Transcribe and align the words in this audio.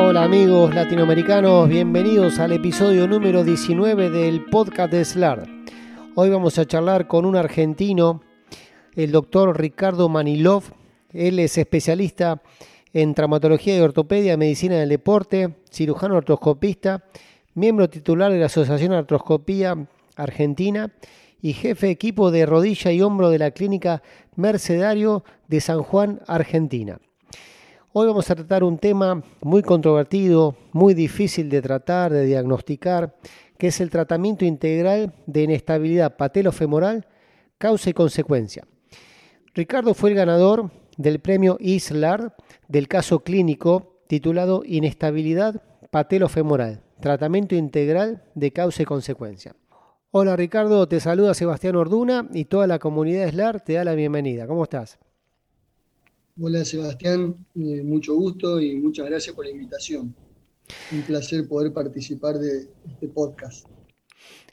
Hola 0.00 0.22
amigos 0.22 0.72
latinoamericanos, 0.72 1.68
bienvenidos 1.68 2.38
al 2.38 2.52
episodio 2.52 3.08
número 3.08 3.42
19 3.42 4.10
del 4.10 4.44
podcast 4.44 4.92
de 4.92 5.04
SLAR. 5.04 5.48
Hoy 6.14 6.30
vamos 6.30 6.56
a 6.56 6.66
charlar 6.66 7.08
con 7.08 7.24
un 7.24 7.34
argentino, 7.34 8.22
el 8.94 9.10
doctor 9.10 9.58
Ricardo 9.58 10.08
Manilov. 10.08 10.62
Él 11.12 11.40
es 11.40 11.58
especialista 11.58 12.40
en 12.92 13.12
traumatología 13.12 13.76
y 13.76 13.80
ortopedia, 13.80 14.36
medicina 14.36 14.76
del 14.76 14.88
deporte, 14.88 15.56
cirujano 15.68 16.16
artroscopista, 16.16 17.04
miembro 17.54 17.90
titular 17.90 18.30
de 18.30 18.38
la 18.38 18.46
Asociación 18.46 18.92
Artroscopía 18.92 19.88
Argentina 20.14 20.92
y 21.42 21.54
jefe 21.54 21.86
de 21.86 21.92
equipo 21.92 22.30
de 22.30 22.46
rodilla 22.46 22.92
y 22.92 23.02
hombro 23.02 23.30
de 23.30 23.40
la 23.40 23.50
clínica 23.50 24.00
Mercedario 24.36 25.24
de 25.48 25.60
San 25.60 25.82
Juan, 25.82 26.20
Argentina. 26.28 27.00
Hoy 27.94 28.06
vamos 28.06 28.30
a 28.30 28.34
tratar 28.34 28.64
un 28.64 28.76
tema 28.76 29.22
muy 29.40 29.62
controvertido, 29.62 30.54
muy 30.72 30.92
difícil 30.92 31.48
de 31.48 31.62
tratar, 31.62 32.12
de 32.12 32.26
diagnosticar, 32.26 33.16
que 33.56 33.68
es 33.68 33.80
el 33.80 33.88
tratamiento 33.88 34.44
integral 34.44 35.14
de 35.24 35.44
inestabilidad 35.44 36.14
patelofemoral, 36.18 37.06
causa 37.56 37.88
y 37.88 37.94
consecuencia. 37.94 38.68
Ricardo 39.54 39.94
fue 39.94 40.10
el 40.10 40.16
ganador 40.16 40.70
del 40.98 41.20
premio 41.20 41.56
ISLAR 41.60 42.36
del 42.68 42.88
caso 42.88 43.20
clínico 43.20 44.02
titulado 44.06 44.64
Inestabilidad 44.66 45.62
patelofemoral, 45.90 46.82
tratamiento 47.00 47.54
integral 47.54 48.22
de 48.34 48.52
causa 48.52 48.82
y 48.82 48.84
consecuencia. 48.84 49.56
Hola 50.10 50.36
Ricardo, 50.36 50.86
te 50.88 51.00
saluda 51.00 51.32
Sebastián 51.32 51.76
Orduna 51.76 52.28
y 52.34 52.44
toda 52.44 52.66
la 52.66 52.78
comunidad 52.78 53.30
SLAR 53.30 53.62
te 53.62 53.72
da 53.72 53.84
la 53.84 53.94
bienvenida. 53.94 54.46
¿Cómo 54.46 54.64
estás? 54.64 54.98
Hola 56.40 56.64
Sebastián, 56.64 57.34
eh, 57.56 57.82
mucho 57.82 58.14
gusto 58.14 58.60
y 58.60 58.76
muchas 58.76 59.06
gracias 59.06 59.34
por 59.34 59.44
la 59.44 59.50
invitación. 59.50 60.14
Un 60.92 61.02
placer 61.02 61.48
poder 61.48 61.72
participar 61.72 62.38
de 62.38 62.68
este 62.88 63.08
podcast. 63.08 63.66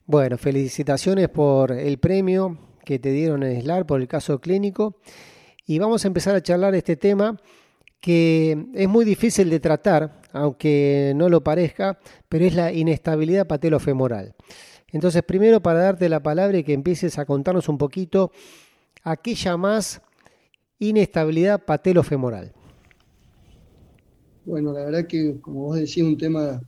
Bueno, 0.07 0.35
felicitaciones 0.39 1.29
por 1.29 1.71
el 1.71 1.99
premio 1.99 2.57
que 2.83 2.97
te 2.97 3.11
dieron 3.11 3.43
en 3.43 3.61
SLAR 3.61 3.85
por 3.85 4.01
el 4.01 4.07
caso 4.07 4.41
clínico. 4.41 4.97
Y 5.67 5.77
vamos 5.77 6.03
a 6.03 6.07
empezar 6.07 6.35
a 6.35 6.41
charlar 6.41 6.73
este 6.73 6.95
tema 6.95 7.39
que 7.99 8.65
es 8.73 8.89
muy 8.89 9.05
difícil 9.05 9.51
de 9.51 9.59
tratar, 9.59 10.21
aunque 10.31 11.13
no 11.15 11.29
lo 11.29 11.43
parezca, 11.43 11.99
pero 12.27 12.45
es 12.45 12.55
la 12.55 12.73
inestabilidad 12.73 13.45
patelofemoral. 13.45 14.33
Entonces, 14.91 15.21
primero 15.21 15.61
para 15.61 15.81
darte 15.81 16.09
la 16.09 16.23
palabra 16.23 16.57
y 16.57 16.63
que 16.63 16.73
empieces 16.73 17.19
a 17.19 17.25
contarnos 17.25 17.69
un 17.69 17.77
poquito 17.77 18.31
a 19.03 19.17
qué 19.17 19.35
llamás 19.35 20.01
inestabilidad 20.89 21.63
patelofemoral. 21.63 22.51
Bueno, 24.45 24.73
la 24.73 24.85
verdad 24.85 25.07
que, 25.07 25.39
como 25.41 25.63
vos 25.63 25.77
decís, 25.77 26.03
un 26.03 26.17
tema 26.17 26.61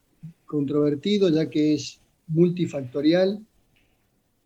controvertido, 0.45 1.29
ya 1.29 1.49
que 1.49 1.75
es 1.75 1.99
multifactorial. 2.27 3.45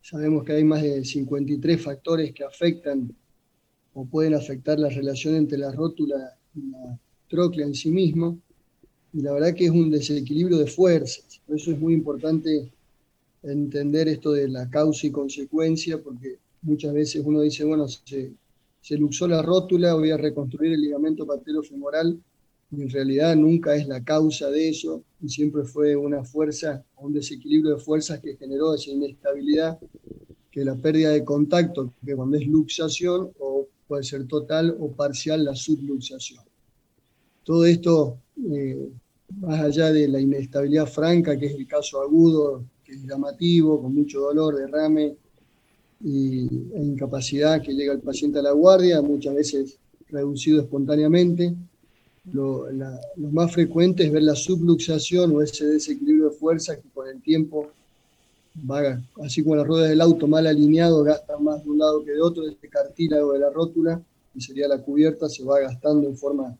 Sabemos 0.01 0.43
que 0.43 0.53
hay 0.53 0.63
más 0.63 0.81
de 0.81 1.05
53 1.05 1.81
factores 1.81 2.33
que 2.33 2.43
afectan 2.43 3.15
o 3.93 4.05
pueden 4.05 4.33
afectar 4.33 4.79
la 4.79 4.89
relación 4.89 5.35
entre 5.35 5.57
la 5.57 5.71
rótula 5.71 6.37
y 6.55 6.71
la 6.71 6.99
tróclea 7.29 7.65
en 7.65 7.75
sí 7.75 7.91
mismo. 7.91 8.37
Y 9.13 9.21
la 9.21 9.33
verdad 9.33 9.53
que 9.53 9.65
es 9.65 9.71
un 9.71 9.91
desequilibrio 9.91 10.57
de 10.57 10.67
fuerzas. 10.67 11.41
Por 11.45 11.57
eso 11.57 11.71
es 11.71 11.79
muy 11.79 11.93
importante 11.93 12.71
entender 13.43 14.07
esto 14.07 14.31
de 14.31 14.47
la 14.47 14.69
causa 14.69 15.07
y 15.07 15.11
consecuencia, 15.11 16.01
porque 16.01 16.37
muchas 16.61 16.93
veces 16.93 17.21
uno 17.25 17.41
dice, 17.41 17.63
bueno, 17.63 17.87
se, 17.87 18.31
se 18.81 18.97
luxó 18.97 19.27
la 19.27 19.41
rótula, 19.41 19.93
voy 19.93 20.11
a 20.11 20.17
reconstruir 20.17 20.73
el 20.73 20.81
ligamento 20.81 21.25
patelofemoral, 21.25 22.19
y 22.71 22.81
en 22.81 22.89
realidad 22.89 23.35
nunca 23.35 23.75
es 23.75 23.87
la 23.87 24.03
causa 24.03 24.49
de 24.49 24.69
eso, 24.69 25.03
y 25.21 25.29
siempre 25.29 25.63
fue 25.63 25.95
una 25.95 26.23
fuerza, 26.23 26.83
un 26.97 27.13
desequilibrio 27.13 27.75
de 27.75 27.81
fuerzas 27.81 28.19
que 28.19 28.35
generó 28.37 28.73
esa 28.73 28.89
inestabilidad, 28.91 29.79
que 30.49 30.65
la 30.65 30.75
pérdida 30.75 31.11
de 31.11 31.23
contacto, 31.23 31.93
que 32.05 32.15
cuando 32.15 32.37
es 32.37 32.47
luxación, 32.47 33.31
o 33.39 33.67
puede 33.87 34.03
ser 34.03 34.25
total 34.25 34.75
o 34.79 34.91
parcial 34.91 35.43
la 35.43 35.55
subluxación. 35.55 36.43
Todo 37.43 37.65
esto, 37.65 38.17
eh, 38.49 38.89
más 39.39 39.61
allá 39.61 39.91
de 39.91 40.07
la 40.07 40.19
inestabilidad 40.19 40.87
franca, 40.87 41.37
que 41.37 41.47
es 41.47 41.55
el 41.55 41.67
caso 41.67 42.01
agudo, 42.01 42.63
que 42.83 42.93
es 42.93 43.03
llamativo, 43.03 43.81
con 43.81 43.93
mucho 43.93 44.21
dolor, 44.21 44.55
derrame, 44.55 45.17
y, 46.03 46.47
e 46.73 46.83
incapacidad 46.83 47.61
que 47.61 47.73
llega 47.73 47.93
el 47.93 47.99
paciente 47.99 48.39
a 48.39 48.43
la 48.43 48.51
guardia, 48.51 49.01
muchas 49.01 49.35
veces 49.35 49.77
reducido 50.09 50.61
espontáneamente. 50.61 51.53
Lo, 52.31 52.67
más 53.17 53.51
frecuente 53.51 54.05
es 54.05 54.11
ver 54.11 54.23
la 54.23 54.35
subluxación 54.35 55.35
o 55.35 55.41
ese 55.41 55.65
desequilibrio 55.65 56.29
de 56.29 56.35
fuerza 56.35 56.75
que 56.75 56.87
con 56.93 57.07
el 57.07 57.21
tiempo 57.21 57.71
va, 58.69 59.01
así 59.23 59.41
como 59.41 59.55
las 59.55 59.65
ruedas 59.65 59.89
del 59.89 60.01
auto 60.01 60.27
mal 60.27 60.45
alineado, 60.45 61.03
gastan 61.03 61.43
más 61.43 61.63
de 61.63 61.69
un 61.69 61.79
lado 61.79 62.03
que 62.03 62.11
de 62.11 62.21
otro, 62.21 62.47
este 62.47 62.69
cartílago 62.69 63.33
de 63.33 63.39
la 63.39 63.49
rótula, 63.49 64.01
que 64.33 64.41
sería 64.41 64.67
la 64.67 64.77
cubierta, 64.77 65.29
se 65.29 65.43
va 65.43 65.59
gastando 65.59 66.07
en 66.07 66.17
forma 66.17 66.55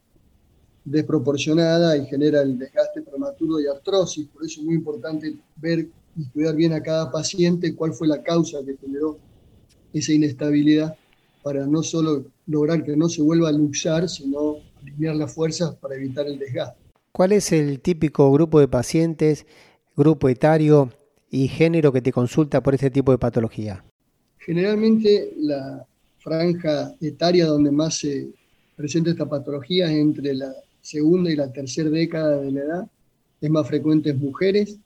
desproporcionada 0.83 1.95
y 1.95 2.07
genera 2.07 2.41
el 2.41 2.57
desgaste 2.57 3.03
prematuro 3.03 3.59
y 3.59 3.67
artrosis. 3.67 4.27
Por 4.27 4.43
eso 4.45 4.61
es 4.61 4.65
muy 4.65 4.75
importante 4.75 5.35
ver 5.57 5.87
y 6.17 6.23
estudiar 6.23 6.55
bien 6.55 6.73
a 6.73 6.81
cada 6.81 7.11
paciente 7.11 7.75
cuál 7.75 7.93
fue 7.93 8.07
la 8.07 8.21
causa 8.21 8.59
que 8.65 8.75
generó 8.77 9.17
esa 9.93 10.13
inestabilidad 10.13 10.95
para 11.43 11.65
no 11.65 11.83
solo 11.83 12.25
lograr 12.47 12.83
que 12.83 12.95
no 12.95 13.09
se 13.09 13.21
vuelva 13.21 13.49
a 13.49 13.51
luxar, 13.51 14.07
sino 14.07 14.57
alinear 14.81 15.15
las 15.15 15.33
fuerzas 15.33 15.75
para 15.75 15.95
evitar 15.95 16.27
el 16.27 16.37
desgaste. 16.37 16.79
¿Cuál 17.11 17.33
es 17.33 17.51
el 17.51 17.79
típico 17.81 18.31
grupo 18.31 18.59
de 18.59 18.67
pacientes, 18.67 19.45
grupo 19.95 20.29
etario 20.29 20.91
y 21.29 21.47
género 21.47 21.91
que 21.91 22.01
te 22.01 22.11
consulta 22.11 22.61
por 22.61 22.73
este 22.73 22.89
tipo 22.89 23.11
de 23.11 23.17
patología? 23.17 23.83
Generalmente 24.39 25.33
la 25.37 25.85
franja 26.19 26.95
etaria 27.01 27.45
donde 27.45 27.71
más 27.71 27.97
se 27.97 28.29
presenta 28.75 29.11
esta 29.11 29.27
patología 29.27 29.85
es 29.85 29.97
entre 29.97 30.33
la 30.33 30.53
segunda 30.81 31.31
y 31.31 31.35
la 31.35 31.51
tercera 31.51 31.89
década 31.89 32.41
de 32.41 32.51
la 32.51 32.61
edad. 32.61 32.91
Es 33.39 33.49
más 33.49 33.67
frecuente 33.67 34.11
en 34.11 34.19
mujeres, 34.19 34.77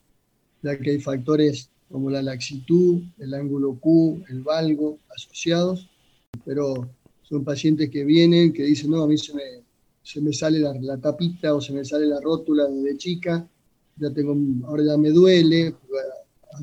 ya 0.61 0.77
que 0.77 0.91
hay 0.91 0.99
factores 0.99 1.69
como 1.90 2.09
la 2.09 2.22
laxitud, 2.22 3.01
el 3.19 3.34
ángulo 3.34 3.78
Q, 3.79 4.23
el 4.29 4.41
valgo 4.41 5.00
asociados, 5.16 5.90
pero 6.44 6.90
son 7.23 7.44
pacientes 7.44 7.90
que 7.90 8.03
vienen, 8.03 8.53
que 8.53 8.63
dicen, 8.63 8.91
no, 8.91 9.03
a 9.03 9.07
mí 9.07 9.18
se 9.18 9.34
me, 9.34 9.41
se 10.03 10.22
me 10.22 10.34
sale 10.34 10.59
la, 10.59 10.97
tapita 10.97 11.53
o 11.53 11.62
se 11.62 11.73
me 11.73 11.84
sale 11.84 12.06
la 12.06 12.19
rótula 12.22 12.66
desde 12.68 12.97
chica, 12.97 13.47
ya 13.97 14.12
tengo, 14.12 14.35
ahora 14.68 14.84
ya 14.84 14.97
me 14.97 15.09
duele, 15.09 15.75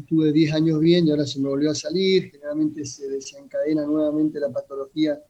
tuve 0.07 0.33
10 0.33 0.55
años 0.55 0.81
bien 0.81 1.07
y 1.07 1.11
ahora 1.11 1.27
se 1.27 1.41
me 1.41 1.49
volvió 1.49 1.71
a 1.71 1.75
salir, 1.75 2.31
generalmente 2.31 2.85
se 2.85 3.09
desencadena 3.09 3.85
nuevamente 3.85 4.41
la 4.41 4.51
patología 4.51 5.21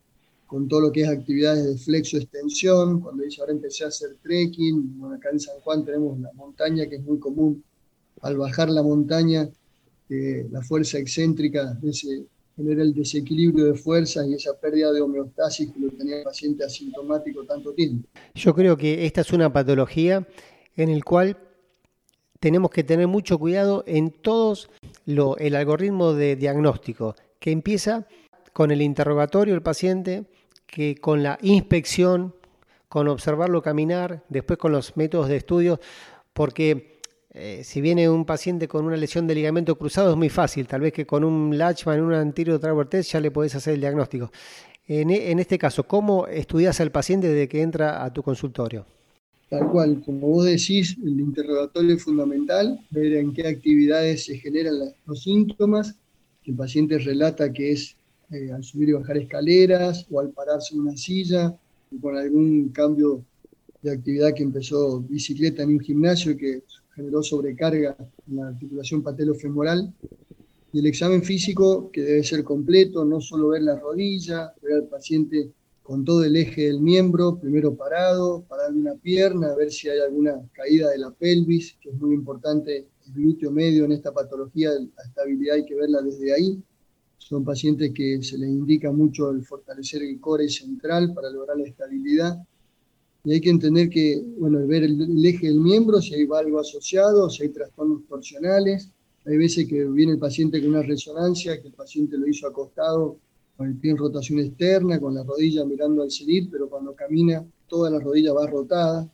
con 0.46 0.68
todo 0.68 0.82
lo 0.82 0.92
que 0.92 1.02
es 1.02 1.08
actividades 1.08 1.64
de 1.64 1.78
flexo-extensión, 1.78 3.00
cuando 3.00 3.24
dice 3.24 3.40
ahora 3.40 3.54
empecé 3.54 3.84
a 3.84 3.88
hacer 3.88 4.16
trekking, 4.22 5.00
acá 5.16 5.30
en 5.30 5.40
San 5.40 5.58
Juan 5.60 5.82
tenemos 5.82 6.20
la 6.20 6.30
montaña 6.34 6.86
que 6.86 6.96
es 6.96 7.02
muy 7.02 7.18
común, 7.18 7.64
al 8.20 8.36
bajar 8.36 8.68
la 8.68 8.82
montaña 8.82 9.48
la 10.50 10.62
fuerza 10.62 10.98
excéntrica 10.98 11.78
ese, 11.82 12.26
genera 12.56 12.82
el 12.82 12.94
desequilibrio 12.94 13.66
de 13.66 13.74
fuerzas 13.74 14.26
y 14.26 14.34
esa 14.34 14.58
pérdida 14.58 14.92
de 14.92 15.00
homeostasis 15.00 15.70
que 15.72 15.80
lo 15.80 15.90
tenía 15.90 16.18
el 16.18 16.24
paciente 16.24 16.64
asintomático 16.64 17.44
tanto 17.44 17.72
tiempo. 17.72 18.08
Yo 18.34 18.54
creo 18.54 18.76
que 18.76 19.06
esta 19.06 19.22
es 19.22 19.32
una 19.32 19.52
patología 19.52 20.26
en 20.76 20.94
la 20.94 21.02
cual 21.02 21.36
tenemos 22.40 22.70
que 22.70 22.84
tener 22.84 23.06
mucho 23.06 23.38
cuidado 23.38 23.84
en 23.86 24.10
todos 24.10 24.68
lo, 25.06 25.36
el 25.38 25.54
algoritmo 25.54 26.12
de 26.12 26.36
diagnóstico, 26.36 27.14
que 27.38 27.50
empieza 27.50 28.06
con 28.52 28.70
el 28.70 28.82
interrogatorio 28.82 29.54
del 29.54 29.62
paciente, 29.62 30.24
que 30.66 30.96
con 30.96 31.22
la 31.22 31.38
inspección, 31.42 32.34
con 32.88 33.08
observarlo 33.08 33.62
caminar, 33.62 34.24
después 34.28 34.58
con 34.58 34.72
los 34.72 34.96
métodos 34.96 35.28
de 35.28 35.36
estudio, 35.36 35.80
porque 36.32 37.00
eh, 37.34 37.62
si 37.64 37.80
viene 37.80 38.10
un 38.10 38.26
paciente 38.26 38.68
con 38.68 38.84
una 38.84 38.96
lesión 38.96 39.26
de 39.26 39.34
ligamento 39.34 39.76
cruzado 39.76 40.10
es 40.10 40.16
muy 40.16 40.28
fácil, 40.28 40.66
tal 40.66 40.82
vez 40.82 40.92
que 40.92 41.06
con 41.06 41.24
un 41.24 41.56
Latchman, 41.56 42.00
un 42.02 42.12
anterior 42.12 42.58
traver 42.58 42.88
test 42.88 43.12
ya 43.12 43.20
le 43.20 43.30
podés 43.30 43.54
hacer 43.54 43.74
el 43.74 43.80
diagnóstico. 43.80 44.30
En, 44.86 45.10
en, 45.10 45.38
este 45.38 45.56
caso, 45.56 45.84
¿cómo 45.84 46.26
estudias 46.26 46.78
al 46.80 46.90
paciente 46.90 47.28
desde 47.28 47.48
que 47.48 47.62
entra 47.62 48.04
a 48.04 48.12
tu 48.12 48.22
consultorio? 48.22 48.84
Tal 49.48 49.70
cual, 49.70 50.02
como 50.04 50.26
vos 50.26 50.44
decís, 50.44 50.96
el 51.02 51.20
interrogatorio 51.20 51.94
es 51.94 52.02
fundamental, 52.02 52.78
ver 52.90 53.14
en 53.14 53.32
qué 53.32 53.46
actividades 53.46 54.26
se 54.26 54.36
generan 54.36 54.74
los 55.06 55.22
síntomas. 55.22 55.94
El 56.44 56.54
paciente 56.54 56.98
relata 56.98 57.50
que 57.52 57.72
es 57.72 57.96
eh, 58.30 58.50
al 58.52 58.62
subir 58.62 58.90
y 58.90 58.92
bajar 58.92 59.16
escaleras 59.16 60.06
o 60.10 60.20
al 60.20 60.30
pararse 60.30 60.74
en 60.74 60.80
una 60.80 60.96
silla, 60.96 61.48
o 61.48 62.00
con 62.00 62.16
algún 62.16 62.68
cambio 62.70 63.24
de 63.80 63.92
actividad 63.92 64.34
que 64.34 64.42
empezó 64.42 65.00
bicicleta 65.00 65.62
en 65.62 65.70
un 65.70 65.80
gimnasio 65.80 66.36
que 66.36 66.62
generó 66.94 67.22
sobrecarga 67.22 67.96
en 68.28 68.36
la 68.36 68.48
articulación 68.48 69.02
patelofemoral. 69.02 69.92
Y 70.72 70.78
el 70.78 70.86
examen 70.86 71.22
físico, 71.22 71.90
que 71.90 72.02
debe 72.02 72.24
ser 72.24 72.44
completo, 72.44 73.04
no 73.04 73.20
solo 73.20 73.48
ver 73.48 73.62
la 73.62 73.78
rodilla, 73.78 74.54
ver 74.62 74.74
al 74.74 74.88
paciente 74.88 75.52
con 75.82 76.04
todo 76.04 76.24
el 76.24 76.36
eje 76.36 76.66
del 76.66 76.80
miembro, 76.80 77.38
primero 77.38 77.74
parado, 77.74 78.44
parando 78.48 78.78
una 78.78 78.94
pierna, 78.94 79.54
ver 79.54 79.70
si 79.70 79.88
hay 79.88 79.98
alguna 79.98 80.40
caída 80.52 80.90
de 80.90 80.98
la 80.98 81.10
pelvis, 81.10 81.76
que 81.80 81.90
es 81.90 81.96
muy 81.96 82.14
importante 82.14 82.86
el 83.06 83.12
glúteo 83.12 83.50
medio 83.50 83.84
en 83.84 83.92
esta 83.92 84.12
patología, 84.12 84.70
la 84.70 85.02
estabilidad 85.04 85.56
hay 85.56 85.64
que 85.64 85.74
verla 85.74 86.00
desde 86.00 86.32
ahí. 86.32 86.62
Son 87.18 87.44
pacientes 87.44 87.92
que 87.94 88.22
se 88.22 88.38
les 88.38 88.48
indica 88.48 88.90
mucho 88.92 89.30
el 89.30 89.44
fortalecer 89.44 90.02
el 90.02 90.20
core 90.20 90.48
central 90.48 91.12
para 91.14 91.30
lograr 91.30 91.56
la 91.56 91.68
estabilidad. 91.68 92.36
Y 93.24 93.34
hay 93.34 93.40
que 93.40 93.50
entender 93.50 93.88
que, 93.88 94.20
bueno, 94.38 94.66
ver 94.66 94.82
el, 94.82 95.24
eje 95.24 95.46
del 95.46 95.60
miembro, 95.60 96.00
si 96.00 96.14
hay 96.14 96.26
algo 96.34 96.58
asociado, 96.58 97.30
si 97.30 97.44
hay 97.44 97.50
trastornos 97.50 98.04
torsionales. 98.08 98.90
Hay 99.24 99.36
veces 99.36 99.68
que 99.68 99.84
viene 99.84 100.12
el 100.12 100.18
paciente 100.18 100.60
con 100.60 100.70
una 100.70 100.82
resonancia, 100.82 101.60
que 101.60 101.68
el 101.68 101.74
paciente 101.74 102.18
lo 102.18 102.26
hizo 102.26 102.48
acostado 102.48 103.18
con 103.56 103.68
el 103.68 103.76
pie 103.76 103.92
en 103.92 103.98
rotación 103.98 104.40
externa, 104.40 104.98
con 104.98 105.14
la 105.14 105.22
rodilla 105.22 105.64
mirando 105.64 106.02
al 106.02 106.10
salir, 106.10 106.48
pero 106.50 106.68
cuando 106.68 106.94
camina 106.94 107.44
toda 107.68 107.90
la 107.90 108.00
rodilla 108.00 108.32
va 108.32 108.46
rotada. 108.48 109.08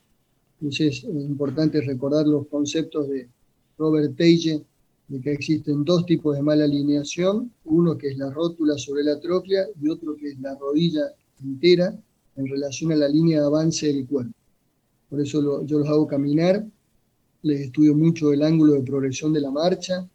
Entonces 0.59 1.03
es 1.03 1.05
importante 1.05 1.79
recordar 1.81 2.25
los 2.25 2.47
conceptos 2.47 3.07
de 3.09 3.29
Robert 3.77 4.17
Tage, 4.17 4.63
de 5.07 5.21
que 5.21 5.33
existen 5.33 5.83
dos 5.83 6.05
tipos 6.05 6.35
de 6.35 6.41
mala 6.41 6.63
alineación, 6.63 7.51
uno 7.65 7.97
que 7.97 8.09
es 8.09 8.17
la 8.17 8.31
rótula 8.31 8.77
sobre 8.77 9.03
la 9.03 9.19
tróclea 9.19 9.67
y 9.79 9.89
otro 9.89 10.15
que 10.15 10.29
es 10.29 10.39
la 10.39 10.55
rodilla 10.55 11.13
entera 11.43 11.95
en 12.39 12.47
relación 12.47 12.91
a 12.91 12.95
la 12.95 13.07
línea 13.07 13.41
de 13.41 13.45
avance 13.45 13.87
del 13.87 14.07
cuerpo. 14.07 14.33
Por 15.09 15.21
eso 15.21 15.65
yo 15.65 15.79
los 15.79 15.89
hago 15.89 16.07
caminar, 16.07 16.65
les 17.41 17.61
estudio 17.61 17.95
mucho 17.95 18.31
el 18.31 18.43
ángulo 18.43 18.73
de 18.73 18.83
progresión 18.83 19.33
de 19.33 19.41
la 19.41 19.51
marcha, 19.51 20.07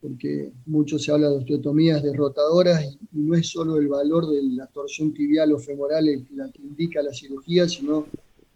porque 0.00 0.52
mucho 0.66 0.98
se 0.98 1.12
habla 1.12 1.30
de 1.30 1.36
osteotomías 1.36 2.02
derrotadoras 2.02 2.84
y, 2.84 2.98
no 3.12 3.34
es 3.34 3.46
solo 3.46 3.76
el 3.76 3.88
valor 3.88 4.26
de 4.28 4.42
la 4.42 4.66
torsión 4.66 5.14
tibial 5.14 5.52
o 5.52 5.58
femoral 5.58 6.08
el, 6.08 6.26
la 6.34 6.50
que 6.50 6.60
indica 6.60 7.02
la 7.02 7.12
cirugía, 7.12 7.68
sino 7.68 8.06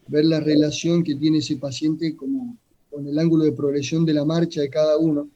ver 0.09 0.25
la 0.25 0.41
relación 0.41 1.03
que 1.03 1.15
tiene 1.15 1.39
ese 1.39 1.57
paciente 1.57 2.17
como, 2.17 2.57
con 2.91 3.07
el 3.07 3.19
ángulo 3.19 3.45
de 3.45 3.53
progresión 3.53 4.05
de 4.05 4.15
la 4.15 4.25
marcha 4.25 4.61
de 4.61 4.71
cada 4.71 4.99
uno. 4.99 5.29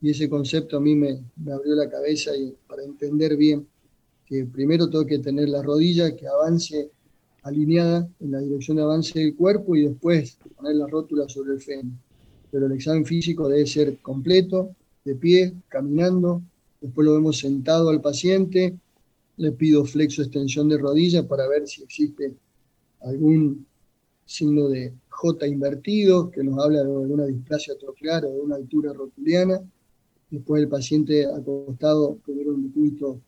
Y 0.00 0.10
ese 0.10 0.28
concepto 0.28 0.78
a 0.78 0.80
mí 0.80 0.96
me, 0.96 1.22
me 1.36 1.52
abrió 1.52 1.74
la 1.74 1.88
cabeza 1.88 2.34
y 2.36 2.54
para 2.66 2.82
entender 2.82 3.36
bien 3.36 3.66
que 4.24 4.46
primero 4.46 4.88
tengo 4.88 5.04
que 5.04 5.18
tener 5.18 5.48
la 5.48 5.62
rodilla 5.62 6.16
que 6.16 6.26
avance 6.26 6.90
alineada 7.42 8.08
en 8.20 8.30
la 8.30 8.40
dirección 8.40 8.76
de 8.76 8.82
avance 8.84 9.18
del 9.18 9.34
cuerpo 9.34 9.74
y 9.76 9.82
después 9.82 10.38
poner 10.56 10.76
la 10.76 10.86
rótula 10.86 11.28
sobre 11.28 11.54
el 11.54 11.60
fémur. 11.60 11.94
Pero 12.50 12.66
el 12.66 12.72
examen 12.72 13.04
físico 13.04 13.48
debe 13.48 13.66
ser 13.66 13.98
completo, 13.98 14.74
de 15.04 15.14
pie, 15.16 15.54
caminando, 15.68 16.42
después 16.80 17.04
lo 17.04 17.14
vemos 17.14 17.38
sentado 17.38 17.90
al 17.90 18.00
paciente, 18.00 18.76
le 19.36 19.52
pido 19.52 19.84
flexo 19.84 20.22
extensión 20.22 20.68
de 20.68 20.78
rodilla 20.78 21.26
para 21.26 21.48
ver 21.48 21.66
si 21.66 21.82
existe 21.82 22.34
algún 23.00 23.66
signo 24.24 24.68
de 24.68 24.92
J 25.08 25.46
invertido 25.46 26.30
que 26.30 26.44
nos 26.44 26.62
habla 26.62 26.84
de 26.84 26.90
alguna 26.90 27.26
displasia 27.26 27.76
troclear 27.78 28.24
o 28.24 28.32
de 28.32 28.40
una 28.40 28.56
altura 28.56 28.92
rotuliana. 28.92 29.60
Después 30.30 30.62
el 30.62 30.68
paciente 30.68 31.26
acostado, 31.26 32.16
primero 32.24 32.54
un 32.54 32.68
decúbito 32.68 33.20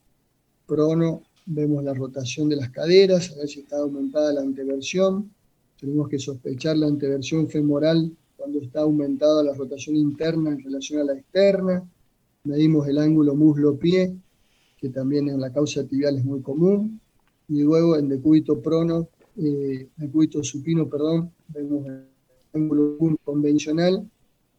prono, 0.66 1.22
vemos 1.46 1.84
la 1.84 1.94
rotación 1.94 2.48
de 2.48 2.56
las 2.56 2.70
caderas, 2.70 3.32
a 3.32 3.36
ver 3.36 3.48
si 3.48 3.60
está 3.60 3.78
aumentada 3.78 4.32
la 4.32 4.40
anteversión. 4.40 5.30
Tenemos 5.78 6.08
que 6.08 6.18
sospechar 6.18 6.76
la 6.76 6.86
anteversión 6.86 7.48
femoral 7.48 8.10
cuando 8.36 8.60
está 8.60 8.80
aumentada 8.80 9.42
la 9.42 9.54
rotación 9.54 9.96
interna 9.96 10.50
en 10.50 10.62
relación 10.62 11.00
a 11.00 11.04
la 11.04 11.14
externa. 11.14 11.86
Medimos 12.44 12.86
el 12.88 12.98
ángulo 12.98 13.34
muslo-pie, 13.34 14.14
que 14.78 14.88
también 14.90 15.28
en 15.28 15.40
la 15.40 15.52
causa 15.52 15.84
tibial 15.86 16.16
es 16.16 16.24
muy 16.24 16.40
común. 16.40 17.00
Y 17.48 17.62
luego 17.62 17.96
en 17.96 18.08
decúbito 18.08 18.60
prono, 18.60 19.08
eh, 19.36 19.88
decúbito 19.96 20.42
supino, 20.42 20.88
perdón, 20.88 21.30
vemos 21.48 21.86
el 21.86 22.04
ángulo 22.52 22.96
convencional. 23.22 24.08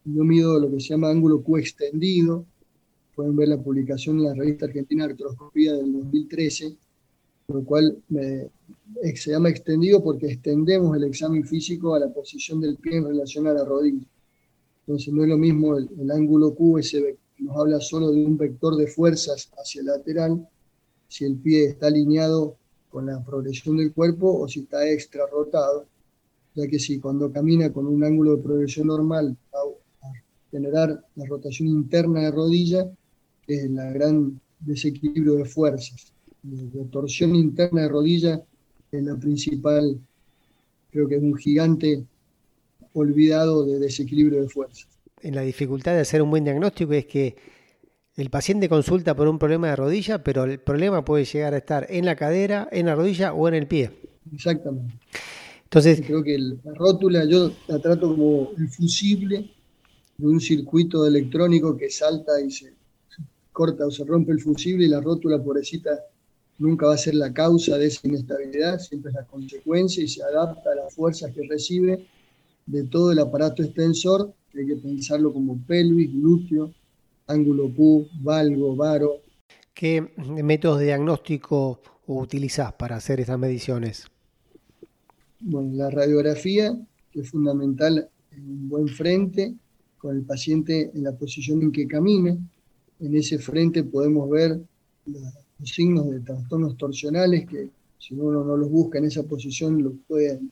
Yo 0.04 0.24
mido 0.24 0.60
lo 0.60 0.70
que 0.70 0.80
se 0.80 0.90
llama 0.90 1.10
ángulo 1.10 1.42
Q 1.42 1.58
extendido. 1.58 2.44
Pueden 3.16 3.34
ver 3.34 3.48
la 3.48 3.56
publicación 3.56 4.18
en 4.18 4.24
la 4.24 4.34
revista 4.34 4.66
Argentina 4.66 5.06
Artroscopía 5.06 5.72
del 5.72 5.90
2013, 5.90 6.76
por 7.46 7.56
lo 7.56 7.64
cual 7.64 7.96
me, 8.10 8.50
se 9.14 9.30
llama 9.30 9.48
extendido 9.48 10.04
porque 10.04 10.26
extendemos 10.26 10.94
el 10.94 11.04
examen 11.04 11.42
físico 11.42 11.94
a 11.94 11.98
la 11.98 12.12
posición 12.12 12.60
del 12.60 12.76
pie 12.76 12.98
en 12.98 13.06
relación 13.06 13.46
a 13.46 13.54
la 13.54 13.64
rodilla. 13.64 14.04
Entonces 14.80 15.14
no 15.14 15.22
es 15.22 15.30
lo 15.30 15.38
mismo 15.38 15.78
el, 15.78 16.10
ángulo 16.10 16.54
Q, 16.54 16.78
ese 16.78 17.16
nos 17.38 17.56
habla 17.56 17.80
solo 17.80 18.10
de 18.10 18.22
un 18.22 18.36
vector 18.36 18.76
de 18.76 18.86
fuerzas 18.86 19.50
hacia 19.56 19.80
el 19.80 19.86
lateral, 19.86 20.46
si 21.08 21.24
el 21.24 21.36
pie 21.36 21.64
está 21.64 21.86
alineado 21.86 22.56
con 22.90 23.06
la 23.06 23.24
progresión 23.24 23.78
del 23.78 23.94
cuerpo 23.94 24.40
o 24.40 24.46
si 24.46 24.60
está 24.60 24.86
extra 24.86 25.24
rotado, 25.26 25.86
ya 26.54 26.66
que 26.66 26.78
si 26.78 27.00
cuando 27.00 27.32
camina 27.32 27.72
con 27.72 27.86
un 27.86 28.04
ángulo 28.04 28.36
de 28.36 28.42
progresión 28.42 28.88
normal 28.88 29.34
a 29.54 30.12
generar 30.50 31.02
la 31.14 31.24
rotación 31.24 31.68
interna 31.68 32.20
de 32.20 32.30
rodilla, 32.30 32.90
es 33.46 33.64
el 33.64 33.74
gran 33.74 34.40
desequilibrio 34.60 35.36
de 35.36 35.44
fuerzas. 35.44 36.12
La 36.42 36.84
torsión 36.90 37.34
interna 37.34 37.82
de 37.82 37.88
rodilla 37.88 38.42
es 38.92 39.02
la 39.02 39.16
principal, 39.16 39.98
creo 40.90 41.08
que 41.08 41.16
es 41.16 41.22
un 41.22 41.36
gigante 41.36 42.04
olvidado 42.92 43.64
de 43.66 43.78
desequilibrio 43.78 44.42
de 44.42 44.48
fuerza. 44.48 44.86
En 45.22 45.34
la 45.34 45.42
dificultad 45.42 45.92
de 45.94 46.00
hacer 46.00 46.22
un 46.22 46.30
buen 46.30 46.44
diagnóstico 46.44 46.92
es 46.92 47.06
que 47.06 47.36
el 48.16 48.30
paciente 48.30 48.68
consulta 48.68 49.14
por 49.14 49.28
un 49.28 49.38
problema 49.38 49.68
de 49.68 49.76
rodilla, 49.76 50.22
pero 50.22 50.44
el 50.44 50.58
problema 50.58 51.04
puede 51.04 51.24
llegar 51.24 51.52
a 51.52 51.58
estar 51.58 51.86
en 51.90 52.06
la 52.06 52.16
cadera, 52.16 52.68
en 52.72 52.86
la 52.86 52.94
rodilla 52.94 53.34
o 53.34 53.48
en 53.48 53.54
el 53.54 53.66
pie. 53.66 53.90
Exactamente. 54.32 54.94
Entonces, 55.64 56.00
creo 56.06 56.22
que 56.22 56.38
la 56.38 56.74
rótula 56.74 57.24
yo 57.24 57.52
la 57.66 57.78
trato 57.78 58.08
como 58.08 58.52
el 58.56 58.68
fusible 58.68 59.50
de 60.16 60.26
un 60.26 60.40
circuito 60.40 61.06
electrónico 61.06 61.76
que 61.76 61.90
salta 61.90 62.40
y 62.40 62.50
se 62.50 62.72
corta 63.56 63.86
o 63.86 63.90
se 63.90 64.04
rompe 64.04 64.32
el 64.32 64.40
fusible 64.40 64.84
y 64.84 64.88
la 64.88 65.00
rótula 65.00 65.42
pobrecita 65.42 66.04
nunca 66.58 66.88
va 66.88 66.94
a 66.94 66.98
ser 66.98 67.14
la 67.14 67.32
causa 67.32 67.78
de 67.78 67.86
esa 67.86 68.06
inestabilidad, 68.06 68.78
siempre 68.78 69.10
es 69.10 69.14
la 69.14 69.24
consecuencia 69.24 70.04
y 70.04 70.08
se 70.08 70.22
adapta 70.22 70.72
a 70.72 70.74
las 70.74 70.94
fuerzas 70.94 71.32
que 71.32 71.40
recibe 71.48 72.06
de 72.66 72.84
todo 72.84 73.12
el 73.12 73.18
aparato 73.18 73.62
extensor, 73.62 74.30
que 74.52 74.60
hay 74.60 74.66
que 74.66 74.76
pensarlo 74.76 75.32
como 75.32 75.58
pelvis, 75.66 76.12
glúteo, 76.12 76.70
ángulo 77.26 77.72
Q, 77.74 78.08
valgo, 78.20 78.76
varo. 78.76 79.22
¿Qué 79.72 80.06
métodos 80.44 80.80
de 80.80 80.86
diagnóstico 80.86 81.80
utilizás 82.06 82.74
para 82.74 82.96
hacer 82.96 83.20
estas 83.20 83.38
mediciones? 83.38 84.06
Bueno, 85.40 85.70
la 85.72 85.88
radiografía, 85.88 86.76
que 87.10 87.20
es 87.20 87.30
fundamental 87.30 88.06
en 88.32 88.50
un 88.50 88.68
buen 88.68 88.88
frente, 88.88 89.54
con 89.96 90.14
el 90.14 90.24
paciente 90.24 90.90
en 90.92 91.04
la 91.04 91.12
posición 91.12 91.62
en 91.62 91.72
que 91.72 91.86
camina. 91.86 92.36
En 93.00 93.14
ese 93.14 93.38
frente 93.38 93.84
podemos 93.84 94.28
ver 94.30 94.60
la 95.06 95.32
signos 95.64 96.10
de 96.10 96.20
trastornos 96.20 96.76
torsionales 96.76 97.46
que 97.48 97.70
si 97.98 98.14
uno 98.14 98.44
no 98.44 98.56
los 98.56 98.70
busca 98.70 98.98
en 98.98 99.06
esa 99.06 99.22
posición 99.22 99.82
lo 99.82 99.92
pueden 100.06 100.50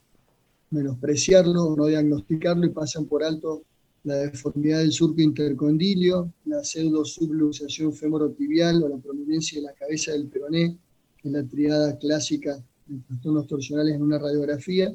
menospreciarlo, 0.70 1.76
no 1.76 1.86
diagnosticarlo 1.86 2.66
y 2.66 2.70
pasan 2.70 3.04
por 3.04 3.22
alto 3.22 3.62
la 4.04 4.16
deformidad 4.16 4.80
del 4.80 4.92
surco 4.92 5.20
intercondilio, 5.22 6.32
la 6.46 6.62
pseudo-subluxación 6.62 7.92
femorotibial 7.92 8.82
o 8.82 8.88
la 8.88 8.98
prominencia 8.98 9.60
de 9.60 9.66
la 9.66 9.72
cabeza 9.72 10.12
del 10.12 10.26
peroné, 10.26 10.76
que 11.16 11.28
es 11.28 11.32
la 11.32 11.44
triada 11.44 11.96
clásica 11.98 12.62
de 12.86 12.98
trastornos 13.06 13.46
torsionales 13.46 13.94
en 13.94 14.02
una 14.02 14.18
radiografía, 14.18 14.94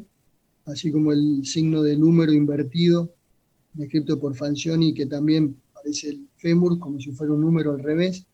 así 0.65 0.91
como 0.91 1.12
el 1.12 1.44
signo 1.44 1.82
del 1.82 2.00
número 2.00 2.32
invertido, 2.32 3.12
descrito 3.74 4.20
por 4.20 4.36
Fancioni, 4.36 4.94
que 4.94 5.08
también 5.08 5.56
parece 5.74 6.10
el 6.10 6.28
fémur 6.39 6.79
como 6.79 7.00
si 7.00 7.12
fuera 7.12 7.34
un 7.34 7.41
número 7.41 7.72
al 7.72 7.84
revés, 7.84 8.25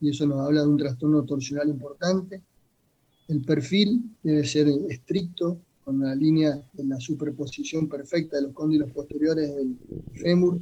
y 0.00 0.10
eso 0.10 0.26
nos 0.26 0.40
habla 0.40 0.62
de 0.62 0.68
un 0.68 0.78
trastorno 0.78 1.24
torsional 1.24 1.68
importante. 1.68 2.40
El 3.26 3.42
perfil 3.42 4.16
debe 4.22 4.44
ser 4.46 4.68
estricto, 4.88 5.58
con 5.84 6.00
la 6.00 6.14
línea 6.14 6.62
de 6.74 6.84
la 6.84 7.00
superposición 7.00 7.88
perfecta 7.88 8.36
de 8.36 8.42
los 8.42 8.52
cóndilos 8.52 8.90
posteriores 8.90 9.56
del 9.56 9.76
fémur, 10.12 10.60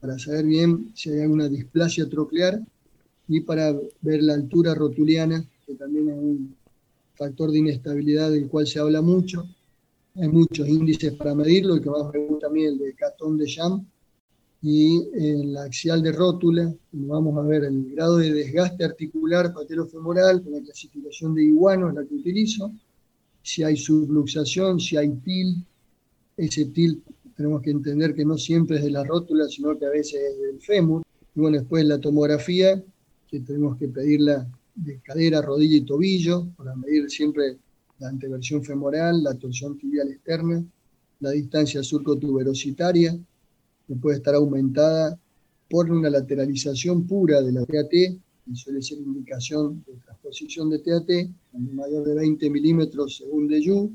para 0.00 0.16
saber 0.18 0.46
bien 0.46 0.92
si 0.94 1.10
hay 1.10 1.22
alguna 1.22 1.48
displasia 1.48 2.08
troclear 2.08 2.60
y 3.26 3.40
para 3.40 3.76
ver 4.00 4.22
la 4.22 4.34
altura 4.34 4.74
rotuliana, 4.74 5.44
que 5.66 5.74
también 5.74 6.08
es 6.08 6.16
un 6.16 6.56
factor 7.14 7.50
de 7.50 7.58
inestabilidad 7.58 8.30
del 8.30 8.48
cual 8.48 8.66
se 8.66 8.78
habla 8.78 9.02
mucho. 9.02 9.44
Hay 10.14 10.28
muchos 10.28 10.68
índices 10.68 11.14
para 11.14 11.34
medirlo, 11.34 11.74
el 11.74 11.82
que 11.82 11.90
más 11.90 12.12
me 12.12 12.26
gusta 12.26 12.46
a 12.46 12.50
mí 12.50 12.64
el 12.64 12.78
de 12.78 12.94
Catón 12.94 13.38
de 13.38 13.52
Jam, 13.52 13.84
y 14.62 15.08
en 15.14 15.54
la 15.54 15.64
axial 15.64 16.02
de 16.02 16.12
rótula 16.12 16.74
vamos 16.92 17.38
a 17.38 17.42
ver 17.42 17.64
el 17.64 17.94
grado 17.94 18.18
de 18.18 18.32
desgaste 18.32 18.84
articular 18.84 19.54
patelofemoral 19.54 20.42
con 20.42 20.52
la 20.52 20.60
clasificación 20.60 21.34
de 21.34 21.44
iguano, 21.44 21.88
es 21.88 21.94
la 21.94 22.04
que 22.04 22.14
utilizo, 22.14 22.72
si 23.42 23.62
hay 23.62 23.76
subluxación, 23.76 24.78
si 24.78 24.96
hay 24.96 25.08
til, 25.24 25.64
ese 26.36 26.66
til 26.66 27.02
tenemos 27.40 27.62
que 27.62 27.70
entender 27.70 28.14
que 28.14 28.24
no 28.26 28.36
siempre 28.36 28.76
es 28.76 28.84
de 28.84 28.90
la 28.90 29.02
rótula, 29.02 29.48
sino 29.48 29.78
que 29.78 29.86
a 29.86 29.90
veces 29.90 30.20
es 30.20 30.38
del 30.42 30.60
fémur, 30.60 31.02
y 31.34 31.40
bueno, 31.40 31.56
después 31.58 31.86
la 31.86 31.98
tomografía, 31.98 32.82
que 33.26 33.40
tenemos 33.40 33.78
que 33.78 33.88
pedirla 33.88 34.46
de 34.74 35.00
cadera, 35.00 35.40
rodilla 35.40 35.78
y 35.78 35.86
tobillo, 35.86 36.48
para 36.58 36.76
medir 36.76 37.08
siempre 37.08 37.56
la 37.98 38.08
anteversión 38.08 38.62
femoral, 38.62 39.22
la 39.22 39.34
torsión 39.34 39.78
tibial 39.78 40.10
externa, 40.10 40.62
la 41.20 41.30
distancia 41.30 41.82
surcotuberositaria, 41.82 43.18
que 43.90 43.96
puede 43.96 44.18
estar 44.18 44.36
aumentada 44.36 45.18
por 45.68 45.90
una 45.90 46.08
lateralización 46.08 47.08
pura 47.08 47.42
de 47.42 47.50
la 47.50 47.66
TAT, 47.66 47.90
que 47.90 48.54
suele 48.54 48.80
ser 48.82 48.98
indicación 48.98 49.82
de 49.84 49.94
transposición 49.94 50.70
de 50.70 50.78
TAT, 50.78 51.08
mayor 51.74 52.04
de 52.06 52.14
20 52.14 52.50
milímetros 52.50 53.16
según 53.16 53.48
de 53.48 53.60
Yu, 53.60 53.90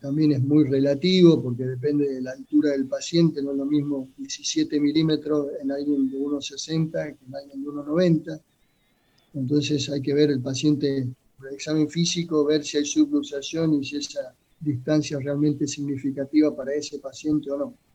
también 0.00 0.30
es 0.30 0.40
muy 0.40 0.68
relativo 0.68 1.42
porque 1.42 1.64
depende 1.64 2.08
de 2.08 2.22
la 2.22 2.30
altura 2.30 2.70
del 2.70 2.86
paciente, 2.86 3.42
no 3.42 3.50
es 3.50 3.56
lo 3.56 3.66
mismo 3.66 4.08
17 4.18 4.78
milímetros 4.78 5.48
en 5.60 5.72
alguien 5.72 6.08
de 6.08 6.16
1,60 6.16 7.18
que 7.18 7.24
en 7.26 7.34
alguien 7.34 7.64
de 7.64 7.68
1,90. 7.70 8.40
Entonces 9.34 9.90
hay 9.90 10.00
que 10.00 10.14
ver 10.14 10.30
el 10.30 10.40
paciente 10.40 11.08
por 11.36 11.48
el 11.48 11.54
examen 11.54 11.90
físico, 11.90 12.44
ver 12.44 12.64
si 12.64 12.76
hay 12.76 12.84
subluxación 12.84 13.74
y 13.74 13.84
si 13.84 13.96
esa 13.96 14.32
distancia 14.60 15.18
es 15.18 15.24
realmente 15.24 15.66
significativa 15.66 16.54
para 16.54 16.72
ese 16.72 17.00
paciente 17.00 17.50
o 17.50 17.58
no. 17.58 17.87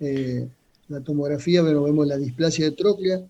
Eh, 0.00 0.48
la 0.88 1.00
tomografía, 1.00 1.62
bueno, 1.62 1.82
vemos 1.82 2.06
la 2.06 2.16
displasia 2.16 2.66
de 2.66 2.72
tróclea, 2.72 3.20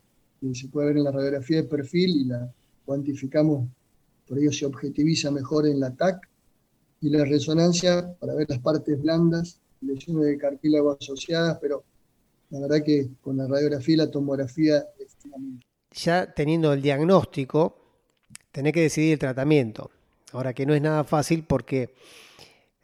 que 0.41 0.55
se 0.55 0.69
puede 0.69 0.89
ver 0.89 0.99
en 0.99 1.05
la 1.05 1.11
radiografía 1.11 1.59
de 1.59 1.65
perfil 1.65 2.11
y 2.11 2.25
la 2.25 2.53
cuantificamos, 2.85 3.69
por 4.27 4.39
ello 4.39 4.53
se 4.53 4.67
objetiviza 4.67 5.31
mejor 5.31 5.67
en 5.67 5.81
la 5.81 5.91
TAC 5.95 6.29
y 7.01 7.11
la 7.11 7.25
resonancia 7.25 8.15
para 8.19 8.35
ver 8.35 8.49
las 8.49 8.61
partes 8.61 9.01
blandas, 9.01 9.61
lesiones 9.81 10.27
de 10.27 10.39
cartílago 10.39 10.97
asociadas, 11.01 11.59
pero 11.61 11.85
la 12.51 12.61
verdad 12.61 12.83
que 12.85 13.09
con 13.21 13.37
la 13.37 13.47
radiografía 13.47 13.95
y 13.95 13.99
la 13.99 14.11
tomografía. 14.11 14.85
Ya 15.93 16.33
teniendo 16.33 16.73
el 16.73 16.83
diagnóstico, 16.83 17.77
tenés 18.53 18.73
que 18.73 18.83
decidir 18.83 19.15
el 19.15 19.19
tratamiento. 19.19 19.91
Ahora 20.33 20.53
que 20.53 20.67
no 20.67 20.75
es 20.75 20.83
nada 20.83 21.05
fácil 21.05 21.45
porque 21.45 21.95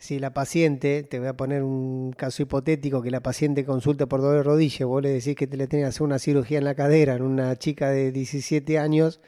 si 0.05 0.19
la 0.19 0.35
paciente, 0.35 1.03
te 1.03 1.19
voy 1.19 1.29
a 1.29 1.33
poner 1.35 1.63
un 1.63 2.13
caso 2.13 2.43
hipotético, 2.43 3.01
que 3.01 3.11
la 3.11 3.23
paciente 3.23 3.65
consulte 3.65 4.07
por 4.07 4.21
dolor 4.21 4.37
de 4.37 4.43
rodilla, 4.43 4.85
vos 4.85 5.03
le 5.03 5.09
decís 5.09 5.35
que 5.35 5.47
te 5.47 5.57
le 5.57 5.67
tenés 5.67 5.85
que 5.85 5.89
hacer 5.89 6.03
una 6.03 6.19
cirugía 6.19 6.59
en 6.59 6.65
la 6.65 6.75
cadera 6.75 7.15
en 7.15 7.23
una 7.23 7.57
chica 7.57 7.89
de 7.89 8.13
17 8.13 8.79
años, 8.79 9.23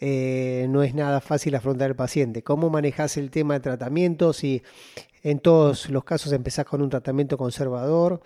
eh, 0.00 0.66
no 0.68 0.82
es 0.82 0.94
nada 0.94 1.22
fácil 1.22 1.54
afrontar 1.54 1.88
el 1.88 1.96
paciente. 1.96 2.42
¿Cómo 2.42 2.68
manejas 2.68 3.16
el 3.16 3.30
tema 3.30 3.54
de 3.54 3.60
tratamiento? 3.60 4.34
Si 4.34 4.62
en 5.22 5.38
todos 5.38 5.88
los 5.88 6.04
casos 6.04 6.32
empezás 6.32 6.66
con 6.66 6.82
un 6.82 6.90
tratamiento 6.90 7.38
conservador, 7.38 8.20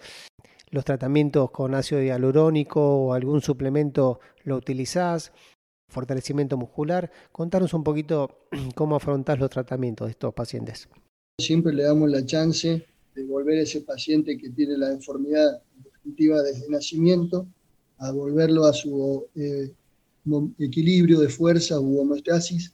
los 0.71 0.85
tratamientos 0.85 1.53
con 1.53 1.73
ácido 1.77 2.03
hialurónico 2.03 2.81
o 2.81 3.13
algún 3.13 3.43
suplemento 3.43 4.19
lo 4.43 4.57
utilizás, 4.57 5.33
fortalecimiento 5.89 6.57
muscular. 6.57 7.13
Contanos 7.31 7.75
un 7.75 7.85
poquito 7.85 8.41
cómo 8.75 8.97
afrontás 8.97 9.39
los 9.39 9.51
tratamientos 9.51 10.09
de 10.09 10.11
estos 10.11 10.35
pacientes. 10.35 10.89
Siempre 11.39 11.75
le 11.75 11.83
damos 11.83 12.11
la 12.11 12.25
chance 12.25 12.87
de 13.15 13.25
volver 13.25 13.59
a 13.59 13.63
ese 13.65 13.83
paciente 13.83 14.39
que 14.39 14.49
tiene 14.49 14.79
la 14.79 14.89
deformidad 14.89 15.61
definitiva 15.85 16.41
desde 16.41 16.67
nacimiento 16.71 17.47
a 17.99 18.11
volverlo 18.11 18.65
a 18.65 18.73
su 18.73 19.27
eh, 19.35 19.71
equilibrio 20.59 21.21
de 21.21 21.29
fuerza 21.29 21.79
u 21.79 22.01
homeostasis, 22.01 22.73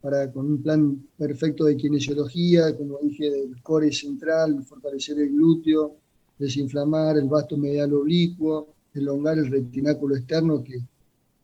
para, 0.00 0.32
con 0.32 0.46
un 0.46 0.60
plan 0.60 1.06
perfecto 1.16 1.66
de 1.66 1.76
kinesiología, 1.76 2.76
como 2.76 2.98
dije, 2.98 3.30
del 3.30 3.62
core 3.62 3.92
central, 3.92 4.64
fortalecer 4.64 5.20
el 5.20 5.30
glúteo, 5.30 5.94
desinflamar 6.36 7.16
el 7.16 7.28
vasto 7.28 7.56
medial 7.56 7.94
oblicuo, 7.94 8.74
elongar 8.92 9.38
el 9.38 9.46
retináculo 9.46 10.16
externo, 10.16 10.64
que 10.64 10.80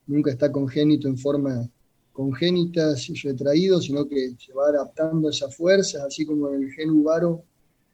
nunca 0.09 0.33
está 0.33 0.51
congénito 0.51 1.07
en 1.07 1.17
forma 1.17 1.71
congénita, 2.21 2.95
retraído, 3.25 3.81
sino 3.81 4.07
que 4.07 4.35
se 4.39 4.53
va 4.53 4.69
adaptando 4.69 5.29
a 5.29 5.31
esas 5.31 5.57
fuerzas, 5.57 6.03
así 6.03 6.27
como 6.27 6.51
en 6.51 6.65
el 6.65 6.71
gen 6.73 6.91
uvaro 6.91 7.45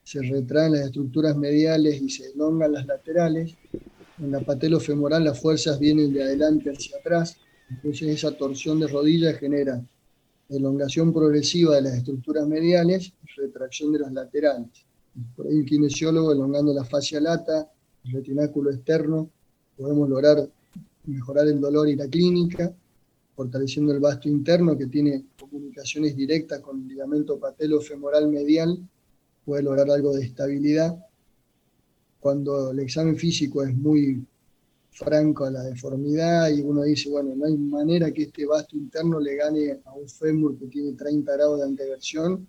se 0.03 0.21
retraen 0.21 0.73
las 0.73 0.87
estructuras 0.87 1.37
mediales 1.37 2.03
y 2.03 2.11
se 2.11 2.33
elongan 2.33 2.73
las 2.73 2.87
laterales, 2.87 3.55
en 4.19 4.33
la 4.33 4.41
patelofemoral 4.41 5.23
las 5.23 5.41
fuerzas 5.41 5.79
vienen 5.79 6.13
de 6.13 6.25
adelante 6.25 6.71
hacia 6.71 6.99
atrás, 6.99 7.37
entonces 7.71 8.09
esa 8.09 8.37
torsión 8.37 8.81
de 8.81 8.89
rodillas 8.89 9.39
genera 9.39 9.81
elongación 10.49 11.13
progresiva 11.13 11.77
de 11.77 11.83
las 11.83 11.95
estructuras 11.95 12.49
mediales 12.49 13.13
y 13.23 13.41
retracción 13.41 13.93
de 13.93 14.01
las 14.01 14.13
laterales. 14.13 14.87
Por 15.37 15.47
ahí 15.47 15.59
el 15.59 15.65
kinesiólogo 15.65 16.33
elongando 16.33 16.75
la 16.75 16.85
fascia 16.85 17.21
lata, 17.21 17.71
el 18.05 18.13
retináculo 18.13 18.73
externo, 18.73 19.31
podemos 19.77 20.09
lograr 20.09 20.49
mejorar 21.05 21.47
el 21.47 21.61
dolor 21.61 21.89
y 21.89 21.95
la 21.95 22.09
clínica, 22.09 22.75
fortaleciendo 23.37 23.93
el 23.93 24.01
vasto 24.01 24.29
interno 24.29 24.77
que 24.77 24.87
tiene 24.87 25.27
comunicaciones 25.39 26.17
directas 26.17 26.61
con 26.61 26.81
el 26.81 26.89
ligamento 26.89 27.39
patelofemoral 27.39 28.29
medial, 28.29 28.79
puede 29.45 29.63
lograr 29.63 29.91
algo 29.91 30.13
de 30.17 30.25
estabilidad 30.25 30.97
cuando 32.19 32.73
el 32.73 32.81
examen 32.81 33.17
físico 33.17 33.63
es 33.63 33.77
muy 33.77 34.27
franco 34.91 35.45
a 35.45 35.51
la 35.51 35.63
deformidad 35.63 36.49
y 36.51 36.63
uno 36.63 36.83
dice, 36.83 37.11
bueno, 37.11 37.37
no 37.37 37.45
hay 37.45 37.57
manera 37.57 38.11
que 38.11 38.23
este 38.23 38.47
vasto 38.47 38.77
interno 38.77 39.21
le 39.21 39.37
gane 39.37 39.79
a 39.85 39.93
un 39.93 40.09
fémur 40.09 40.59
que 40.59 40.67
tiene 40.67 40.95
30 40.95 41.33
grados 41.35 41.61
de 41.61 41.67
anteversión, 41.67 42.49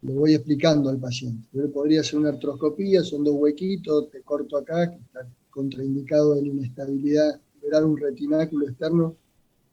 le 0.00 0.14
voy 0.14 0.34
explicando 0.34 0.88
al 0.88 0.98
paciente. 0.98 1.46
Yo 1.52 1.70
podría 1.70 2.00
hacer 2.00 2.18
una 2.18 2.30
artroscopía, 2.30 3.04
son 3.04 3.22
dos 3.22 3.34
huequitos, 3.36 4.10
te 4.10 4.22
corto 4.22 4.56
acá, 4.56 4.90
que 4.90 4.96
está 4.96 5.28
contraindicado 5.50 6.34
la 6.34 6.48
inestabilidad, 6.48 7.40
liberar 7.60 7.84
un 7.84 7.98
retináculo 7.98 8.66
externo, 8.66 9.16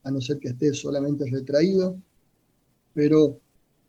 a 0.04 0.12
no 0.12 0.22
ser 0.22 0.40
que 0.40 0.50
esté 0.50 0.74
solamente 0.74 1.26
retraído, 1.30 1.98
pero 2.94 3.40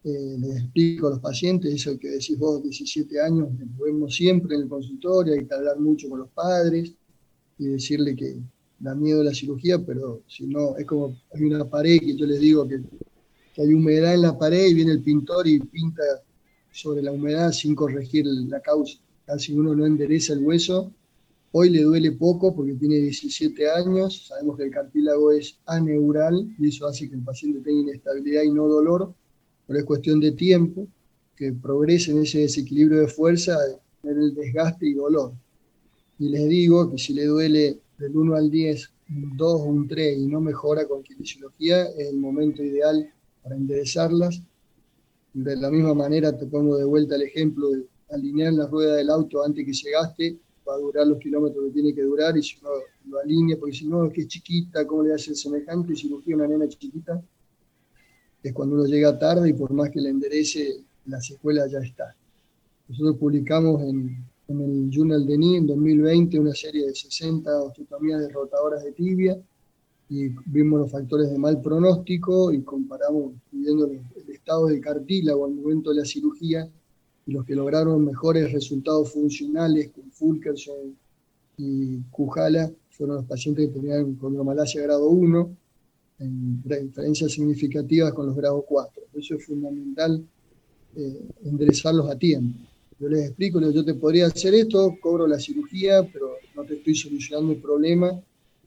eh, 0.04 0.36
les 0.38 0.56
explico 0.56 1.08
a 1.08 1.10
los 1.10 1.20
pacientes, 1.20 1.72
eso 1.74 1.98
que 1.98 2.08
decís 2.08 2.38
vos, 2.38 2.62
17 2.62 3.20
años, 3.20 3.48
lo 3.58 3.84
vemos 3.84 4.14
siempre 4.14 4.56
en 4.56 4.62
el 4.62 4.68
consultorio, 4.68 5.34
hay 5.34 5.44
que 5.46 5.54
hablar 5.54 5.78
mucho 5.78 6.08
con 6.08 6.20
los 6.20 6.30
padres 6.30 6.92
y 7.58 7.66
decirle 7.66 8.16
que 8.16 8.38
da 8.78 8.94
miedo 8.94 9.22
la 9.22 9.34
cirugía, 9.34 9.78
pero 9.78 10.22
si 10.26 10.46
no, 10.46 10.76
es 10.76 10.86
como 10.86 11.16
hay 11.34 11.42
una 11.44 11.68
pared 11.68 12.00
que 12.00 12.16
yo 12.16 12.26
les 12.26 12.40
digo 12.40 12.66
que, 12.66 12.80
que 13.54 13.62
hay 13.62 13.74
humedad 13.74 14.14
en 14.14 14.22
la 14.22 14.38
pared 14.38 14.68
y 14.68 14.74
viene 14.74 14.92
el 14.92 15.02
pintor 15.02 15.46
y 15.46 15.60
pinta 15.60 16.02
sobre 16.72 17.02
la 17.02 17.12
humedad 17.12 17.52
sin 17.52 17.74
corregir 17.74 18.26
la 18.26 18.60
causa. 18.60 18.98
Casi 19.26 19.52
uno 19.52 19.74
no 19.74 19.84
endereza 19.84 20.32
el 20.32 20.40
hueso. 20.40 20.92
Hoy 21.52 21.70
le 21.70 21.82
duele 21.82 22.12
poco 22.12 22.54
porque 22.54 22.74
tiene 22.74 22.96
17 22.96 23.70
años, 23.70 24.26
sabemos 24.28 24.56
que 24.56 24.64
el 24.64 24.70
cartílago 24.70 25.32
es 25.32 25.58
aneural 25.66 26.48
y 26.58 26.68
eso 26.68 26.86
hace 26.86 27.08
que 27.08 27.16
el 27.16 27.22
paciente 27.22 27.60
tenga 27.60 27.80
inestabilidad 27.80 28.42
y 28.42 28.50
no 28.50 28.68
dolor 28.68 29.14
pero 29.70 29.78
es 29.78 29.86
cuestión 29.86 30.18
de 30.18 30.32
tiempo 30.32 30.88
que 31.36 31.52
progrese 31.52 32.10
en 32.10 32.22
ese 32.22 32.40
desequilibrio 32.40 33.02
de 33.02 33.06
fuerza, 33.06 33.56
en 34.02 34.20
el 34.20 34.34
desgaste 34.34 34.84
y 34.88 34.94
dolor. 34.94 35.32
Y 36.18 36.28
les 36.28 36.48
digo 36.48 36.90
que 36.90 36.98
si 36.98 37.14
le 37.14 37.26
duele 37.26 37.78
del 37.96 38.16
1 38.16 38.34
al 38.34 38.50
10, 38.50 38.90
un 39.10 39.36
2 39.36 39.60
o 39.60 39.64
un 39.66 39.86
3 39.86 40.18
y 40.18 40.26
no 40.26 40.40
mejora 40.40 40.88
con 40.88 41.04
kinesiología, 41.04 41.84
es 41.84 42.08
el 42.08 42.16
momento 42.16 42.64
ideal 42.64 43.14
para 43.44 43.54
enderezarlas. 43.54 44.42
De 45.34 45.54
la 45.54 45.70
misma 45.70 45.94
manera 45.94 46.36
te 46.36 46.46
pongo 46.46 46.76
de 46.76 46.84
vuelta 46.84 47.14
el 47.14 47.22
ejemplo 47.22 47.70
de 47.70 47.86
alinear 48.10 48.52
la 48.54 48.66
rueda 48.66 48.96
del 48.96 49.08
auto 49.08 49.44
antes 49.44 49.64
que 49.64 49.72
se 49.72 49.92
gaste, 49.92 50.36
va 50.68 50.74
a 50.74 50.78
durar 50.78 51.06
los 51.06 51.18
kilómetros 51.18 51.64
que 51.66 51.72
tiene 51.72 51.94
que 51.94 52.02
durar 52.02 52.36
y 52.36 52.42
si 52.42 52.60
no 52.62 52.70
lo 53.08 53.18
alinea, 53.18 53.56
porque 53.58 53.74
si 53.74 53.86
no, 53.86 54.06
es 54.06 54.12
que 54.12 54.22
es 54.22 54.28
chiquita, 54.28 54.86
¿cómo 54.86 55.02
le 55.02 55.14
hace 55.14 55.34
semejante 55.34 55.94
cirugía 55.94 56.34
a 56.34 56.38
una 56.38 56.48
nena 56.48 56.68
chiquita? 56.68 57.22
es 58.42 58.52
cuando 58.52 58.76
uno 58.76 58.86
llega 58.86 59.18
tarde 59.18 59.50
y 59.50 59.52
por 59.52 59.72
más 59.72 59.90
que 59.90 60.00
le 60.00 60.10
enderece, 60.10 60.84
la 61.06 61.20
secuela 61.20 61.66
ya 61.66 61.78
está. 61.80 62.14
Nosotros 62.88 63.16
publicamos 63.16 63.82
en, 63.82 64.24
el 64.48 64.90
Journal 64.90 65.24
de 65.26 65.38
NI 65.38 65.56
en 65.58 65.66
2020 65.66 66.40
una 66.40 66.54
serie 66.54 66.86
de 66.86 66.94
60 66.94 67.62
osteotomías 67.62 68.20
derrotadoras 68.20 68.82
de 68.82 68.90
tibia 68.92 69.40
y 70.08 70.30
vimos 70.46 70.80
los 70.80 70.90
factores 70.90 71.30
de 71.30 71.38
mal 71.38 71.60
pronóstico 71.60 72.52
y 72.52 72.60
comparamos 72.62 73.34
viendo 73.52 73.86
el, 73.86 74.00
estado 74.28 74.66
de 74.66 74.80
cartílago 74.80 75.44
al 75.44 75.52
momento 75.52 75.90
de 75.90 75.96
la 76.00 76.04
cirugía 76.04 76.68
y 77.30 77.32
los 77.32 77.44
que 77.44 77.54
lograron 77.54 78.04
mejores 78.04 78.52
resultados 78.52 79.12
funcionales 79.12 79.90
con 79.90 80.10
Fulkerson 80.10 80.96
y 81.56 82.00
Kujala 82.10 82.68
fueron 82.90 83.18
los 83.18 83.24
pacientes 83.24 83.68
que 83.68 83.74
tenían 83.74 84.16
condromalacia 84.16 84.82
grado 84.82 85.08
1 85.08 85.56
en 86.18 86.60
diferencias 86.60 87.30
significativas 87.30 88.12
con 88.14 88.26
los 88.26 88.34
grados 88.34 88.64
4. 88.66 89.02
eso 89.14 89.36
es 89.36 89.46
fundamental 89.46 90.24
eh, 90.96 91.20
enderezarlos 91.44 92.10
a 92.10 92.18
tiempo. 92.18 92.58
Yo 92.98 93.08
les 93.08 93.28
explico, 93.28 93.60
yo 93.60 93.84
te 93.84 93.94
podría 93.94 94.26
hacer 94.26 94.52
esto, 94.54 94.96
cobro 95.00 95.28
la 95.28 95.38
cirugía, 95.38 96.02
pero 96.12 96.32
no 96.56 96.64
te 96.64 96.74
estoy 96.74 96.96
solucionando 96.96 97.52
el 97.52 97.58
problema 97.60 98.20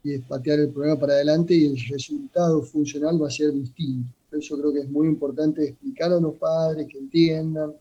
y 0.06 0.14
es 0.14 0.22
patear 0.22 0.60
el 0.60 0.70
problema 0.70 0.98
para 0.98 1.14
adelante 1.16 1.54
y 1.54 1.66
el 1.66 1.78
resultado 1.90 2.62
funcional 2.62 3.22
va 3.22 3.28
a 3.28 3.32
ser 3.32 3.52
distinto. 3.52 4.08
Por 4.30 4.40
eso 4.40 4.58
creo 4.58 4.72
que 4.72 4.80
es 4.80 4.90
muy 4.90 5.08
importante 5.08 5.66
explicar 5.66 6.14
a 6.14 6.20
los 6.22 6.36
padres 6.36 6.88
que 6.88 6.98
entiendan, 6.98 7.74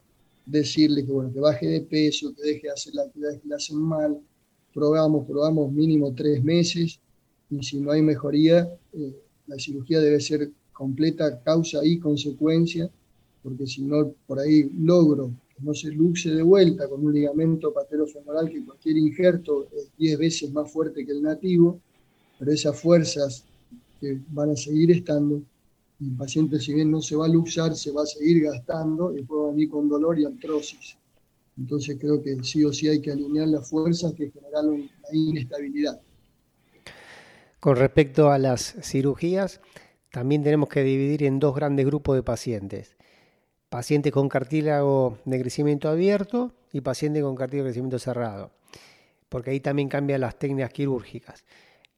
decirles 0.47 1.05
que, 1.05 1.13
bueno, 1.13 1.33
que 1.33 1.41
baje 1.41 1.67
de 1.67 1.81
peso, 1.83 2.35
que 2.35 2.43
deje 2.43 2.67
de 2.67 2.73
hacer 2.73 2.95
las 2.95 3.07
actividades 3.07 3.41
que 3.41 3.49
le 3.49 3.55
hacen 3.55 3.79
mal. 3.79 4.21
Probamos, 4.73 5.27
probamos 5.27 5.73
mínimo 5.73 6.13
tres 6.15 6.43
meses 6.43 6.99
y 7.51 7.63
si 7.63 7.79
no 7.81 7.93
hay 7.93 8.03
mejoría, 8.03 8.69
eh, 8.95 9.15
la 9.47 9.59
cirugía 9.59 10.01
debe 10.01 10.21
ser 10.21 10.51
completa, 10.73 11.43
causa 11.43 11.85
y 11.85 11.99
consecuencia, 11.99 12.91
porque 13.43 13.67
si 13.67 13.83
no, 13.83 14.15
por 14.27 14.39
ahí 14.39 14.71
logro 14.79 15.33
que 15.55 15.63
no 15.63 15.75
se 15.75 15.91
luxe 15.91 16.31
de 16.31 16.43
vuelta 16.43 16.89
con 16.89 17.05
un 17.05 17.13
ligamento 17.13 17.73
patelofemoral 17.73 18.49
que 18.49 18.65
cualquier 18.65 18.97
injerto 18.97 19.69
es 19.77 19.91
10 19.99 20.19
veces 20.19 20.53
más 20.53 20.71
fuerte 20.73 21.05
que 21.05 21.13
el 21.13 21.23
nativo, 21.23 21.81
pero 22.39 22.53
esas 22.53 22.81
fuerzas 22.81 23.45
que 24.01 24.19
van 24.31 24.51
a 24.51 24.57
seguir 24.57 24.91
estando, 24.91 25.43
el 26.03 26.17
paciente 26.17 26.59
si 26.59 26.75
bien 26.75 26.91
no 26.91 27.01
se 27.01 27.17
va 27.17 27.27
a 27.27 27.29
luxar, 27.29 27.75
se 27.77 27.93
va 27.93 28.03
a 28.03 28.07
seguir 28.07 28.43
gastando 28.45 29.17
y 29.17 29.23
puede 29.23 29.53
venir 29.53 29.71
con 29.71 29.89
dolor 29.89 30.19
y 30.19 30.25
artrosis. 30.25 30.97
Entonces 31.59 31.97
creo 32.01 32.23
que 32.23 32.43
sí 32.43 32.65
o 32.65 32.73
sí 32.73 32.89
hay 32.89 33.01
que 33.01 33.13
alinear 33.13 33.49
las 33.49 33.69
fuerzas 33.69 34.15
que 34.15 34.31
generan 34.31 34.79
la 34.79 35.09
inestabilidad. 35.13 36.01
Con 37.61 37.77
respecto 37.77 38.31
a 38.31 38.39
las 38.39 38.75
cirugías, 38.83 39.61
también 40.11 40.43
tenemos 40.43 40.69
que 40.69 40.83
dividir 40.83 41.23
en 41.23 41.39
dos 41.39 41.55
grandes 41.55 41.87
grupos 41.87 42.17
de 42.17 42.23
pacientes. 42.23 42.97
Pacientes 43.69 44.13
con 44.13 44.29
cartílago 44.29 45.19
de 45.25 45.41
crecimiento 45.41 45.89
abierto 45.89 46.53
y 46.73 46.81
pacientes 46.81 47.23
con 47.23 47.37
cartílago 47.37 47.67
de 47.67 47.71
crecimiento 47.71 47.99
cerrado, 47.99 48.51
porque 49.29 49.51
ahí 49.51 49.61
también 49.61 49.89
cambian 49.89 50.21
las 50.21 50.39
técnicas 50.39 50.73
quirúrgicas. 50.73 51.45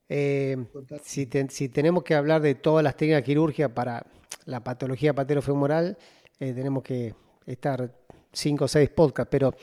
Eh, 0.09 0.57
si, 1.03 1.29
si, 1.49 1.69
tenemos 1.69 2.05
que 2.05 2.15
hablar 2.15 2.43
de 2.43 2.55
todas 2.55 2.85
las 2.85 2.97
técnicas 2.97 3.23
quirúrgicas 3.23 3.71
para 3.71 4.07
la 4.45 4.63
patología 4.63 5.15
patelofemoral, 5.15 5.97
eh, 6.41 6.53
tenemos 6.53 6.83
que 6.83 7.15
estar 7.47 7.95
cinco 8.33 8.67
o 8.67 8.69
seis 8.69 8.91
podcasts, 8.91 9.31
pero 9.31 9.55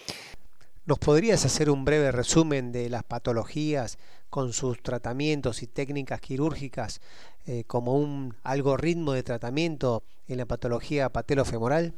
¿nos 0.85 0.97
podrías 0.97 1.45
hacer 1.45 1.69
un 1.69 1.85
breve 1.85 2.11
resumen 2.11 2.71
de 2.71 2.89
las 2.89 3.03
patologías 3.03 3.99
con 4.29 4.53
sus 4.53 4.81
tratamientos 4.81 5.61
y 5.61 5.67
técnicas 5.67 6.21
quirúrgicas 6.21 7.01
eh, 7.45 7.63
como 7.67 7.97
un 7.97 8.33
algoritmo 8.43 9.13
de 9.13 9.23
tratamiento 9.23 10.03
en 10.27 10.37
la 10.37 10.45
patología 10.45 11.09
patelofemoral? 11.09 11.93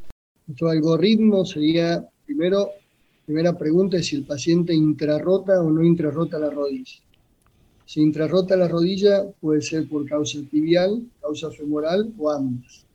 Nuestro 0.47 0.69
algoritmo 0.69 1.45
sería, 1.45 2.03
primero, 2.25 2.71
primera 3.25 3.57
pregunta 3.57 3.97
es 3.97 4.07
si 4.07 4.17
el 4.17 4.25
paciente 4.25 4.73
intrarrota 4.73 5.61
o 5.61 5.69
no 5.69 5.83
intrarrota 5.83 6.39
la 6.39 6.49
rodilla. 6.49 7.02
Si 7.93 8.01
intrarrota 8.01 8.57
la 8.57 8.67
rodilla 8.67 9.23
puede 9.39 9.61
ser 9.61 9.87
por 9.87 10.03
causa 10.09 10.39
tibial, 10.49 11.05
causa 11.21 11.51
femoral 11.51 12.11
o 12.17 12.31
ambas. 12.31 12.87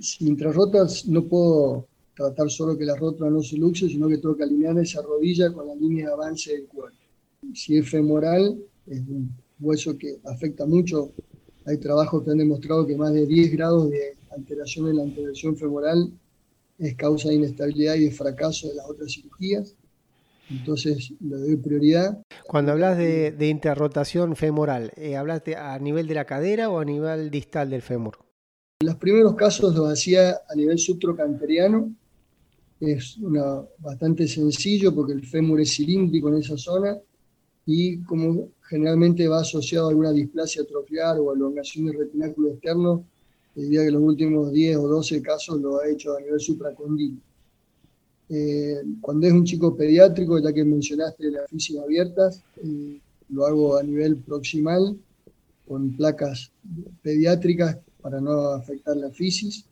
Si 0.00 0.26
intrarrotas 0.26 1.06
no 1.06 1.22
puedo 1.22 1.86
tratar 2.16 2.50
solo 2.50 2.76
que 2.76 2.84
la 2.84 2.96
rótula 2.96 3.30
no 3.30 3.40
se 3.40 3.56
luxe, 3.56 3.88
sino 3.88 4.08
que 4.08 4.18
tengo 4.18 4.36
que 4.36 4.42
alinear 4.42 4.76
esa 4.80 5.02
rodilla 5.02 5.52
con 5.52 5.68
la 5.68 5.76
línea 5.76 6.08
de 6.08 6.14
avance 6.14 6.50
del 6.52 6.66
cuerpo. 6.66 6.98
Si 7.54 7.76
es 7.76 7.88
femoral, 7.88 8.58
es 8.88 8.98
un 9.06 9.30
hueso 9.60 9.96
que 9.96 10.18
afecta 10.24 10.66
mucho. 10.66 11.12
Hay 11.64 11.78
trabajos 11.78 12.24
que 12.24 12.32
han 12.32 12.38
demostrado 12.38 12.88
que 12.88 12.96
más 12.96 13.12
de 13.12 13.24
10 13.24 13.52
grados 13.52 13.88
de 13.88 14.16
alteración 14.30 14.88
en 14.88 14.96
la 14.96 15.04
intervención 15.04 15.56
femoral 15.56 16.10
es 16.76 16.96
causa 16.96 17.28
de 17.28 17.36
inestabilidad 17.36 17.94
y 17.94 18.06
de 18.06 18.10
fracaso 18.10 18.66
de 18.66 18.74
las 18.74 18.90
otras 18.90 19.12
cirugías. 19.12 19.76
Entonces 20.50 21.12
le 21.20 21.36
doy 21.36 21.56
prioridad. 21.56 22.22
Cuando 22.46 22.72
hablas 22.72 22.96
de, 22.96 23.48
interrotación 23.48 24.36
femoral, 24.36 24.92
¿hablaste 25.16 25.52
eh, 25.52 25.56
¿hablas 25.56 25.74
a 25.74 25.78
nivel 25.78 26.06
de 26.06 26.14
la 26.14 26.24
cadera 26.24 26.70
o 26.70 26.78
a 26.78 26.84
nivel 26.84 27.30
distal 27.30 27.70
del 27.70 27.82
fémur? 27.82 28.18
En 28.80 28.86
los 28.86 28.96
primeros 28.96 29.34
casos 29.34 29.74
lo 29.74 29.86
hacía 29.86 30.30
a 30.48 30.54
nivel 30.54 30.78
subtrocanteriano 30.78 31.92
es 32.80 33.16
una, 33.18 33.62
bastante 33.78 34.28
sencillo 34.28 34.94
porque 34.94 35.12
el 35.12 35.26
fémur 35.26 35.60
es 35.60 35.74
cilíndrico 35.74 36.28
en 36.28 36.36
esa 36.36 36.56
zona 36.56 36.96
y 37.66 38.02
como 38.02 38.50
generalmente 38.62 39.26
va 39.26 39.40
asociado 39.40 39.86
a 39.86 39.90
alguna 39.90 40.12
displasia 40.12 40.62
atrofiar 40.62 41.18
o 41.18 41.34
elongación 41.34 41.86
del 41.86 41.98
retináculo 41.98 42.50
externo, 42.50 43.04
diría 43.54 43.84
que 43.84 43.90
los 43.90 44.02
últimos 44.02 44.52
10 44.52 44.76
o 44.78 44.88
12 44.88 45.20
casos 45.22 45.60
lo 45.60 45.80
ha 45.80 45.88
hecho 45.88 46.16
a 46.16 46.20
nivel 46.20 46.40
supracondilo. 46.40 47.20
Eh, 48.30 48.82
cuando 49.00 49.26
es 49.26 49.32
un 49.32 49.44
chico 49.44 49.74
pediátrico, 49.74 50.38
ya 50.38 50.52
que 50.52 50.64
mencionaste 50.64 51.30
las 51.30 51.48
físicas 51.48 51.84
abiertas, 51.84 52.42
eh, 52.62 53.00
lo 53.30 53.46
hago 53.46 53.76
a 53.76 53.82
nivel 53.82 54.16
proximal 54.16 54.96
con 55.66 55.96
placas 55.96 56.50
pediátricas 57.02 57.78
para 58.00 58.20
no 58.20 58.50
afectar 58.50 58.96
la 58.96 59.10
fisis. 59.10 59.64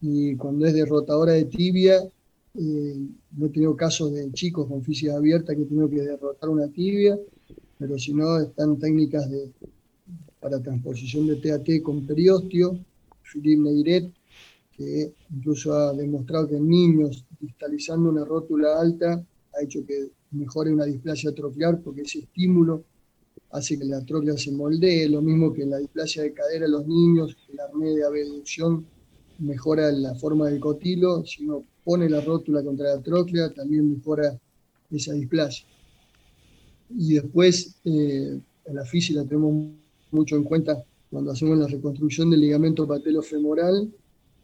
Y 0.00 0.36
cuando 0.36 0.66
es 0.66 0.74
derrotadora 0.74 1.32
de 1.32 1.44
tibia, 1.44 2.02
eh, 2.54 3.06
no 3.36 3.46
he 3.46 3.48
tenido 3.50 3.76
casos 3.76 4.12
de 4.12 4.32
chicos 4.32 4.66
con 4.68 4.82
física 4.82 5.16
abierta 5.16 5.54
que 5.54 5.64
tengo 5.64 5.88
que 5.88 6.02
derrotar 6.02 6.50
una 6.50 6.68
tibia, 6.68 7.18
pero 7.78 7.98
si 7.98 8.12
no, 8.12 8.40
están 8.40 8.78
técnicas 8.78 9.30
de, 9.30 9.50
para 10.40 10.60
transposición 10.60 11.26
de 11.26 11.36
TAT 11.36 11.82
con 11.82 12.06
periostio. 12.06 12.78
Philippe 13.22 13.60
Neiret, 13.60 14.10
que 14.78 15.12
incluso 15.34 15.74
ha 15.74 15.92
demostrado 15.92 16.48
que 16.48 16.56
en 16.56 16.68
niños 16.68 17.24
distalizando 17.40 18.08
una 18.10 18.24
rótula 18.24 18.80
alta 18.80 19.12
ha 19.54 19.62
hecho 19.62 19.84
que 19.84 20.12
mejore 20.30 20.72
una 20.72 20.84
displasia 20.84 21.30
atrofiar 21.30 21.80
porque 21.80 22.02
ese 22.02 22.20
estímulo 22.20 22.84
hace 23.50 23.78
que 23.78 23.84
la 23.84 23.98
atrofia 23.98 24.36
se 24.36 24.52
moldee, 24.52 25.08
lo 25.08 25.20
mismo 25.20 25.52
que 25.52 25.62
en 25.62 25.70
la 25.70 25.78
displasia 25.78 26.22
de 26.22 26.32
cadera 26.32 26.66
en 26.66 26.72
los 26.72 26.86
niños, 26.86 27.36
el 27.52 27.58
arnés 27.60 27.96
de 27.96 28.04
mejora 29.38 29.90
la 29.92 30.14
forma 30.14 30.48
del 30.48 30.60
cotilo, 30.60 31.24
si 31.24 31.44
uno 31.44 31.64
pone 31.84 32.08
la 32.08 32.20
rótula 32.20 32.62
contra 32.62 32.94
la 32.94 33.02
tróclea, 33.02 33.52
también 33.52 33.90
mejora 33.90 34.38
esa 34.90 35.12
displasia. 35.12 35.66
Y 36.90 37.14
después, 37.14 37.76
eh, 37.84 38.40
en 38.64 38.74
la 38.74 38.84
física 38.84 39.24
tenemos 39.24 39.72
mucho 40.10 40.36
en 40.36 40.44
cuenta 40.44 40.82
cuando 41.10 41.30
hacemos 41.32 41.58
la 41.58 41.66
reconstrucción 41.66 42.30
del 42.30 42.40
ligamento 42.40 42.86
patelofemoral. 42.86 43.90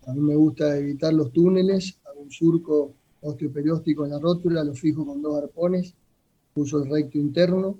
A 0.06 0.12
mí 0.12 0.20
me 0.20 0.36
gusta 0.36 0.76
evitar 0.76 1.12
los 1.14 1.32
túneles, 1.32 1.98
hago 2.04 2.20
un 2.20 2.30
surco 2.30 2.94
osteoperióstico 3.20 4.04
en 4.04 4.12
la 4.12 4.18
rótula, 4.18 4.62
lo 4.62 4.74
fijo 4.74 5.06
con 5.06 5.22
dos 5.22 5.36
arpones, 5.42 5.94
uso 6.54 6.82
el 6.82 6.90
recto 6.90 7.18
interno 7.18 7.78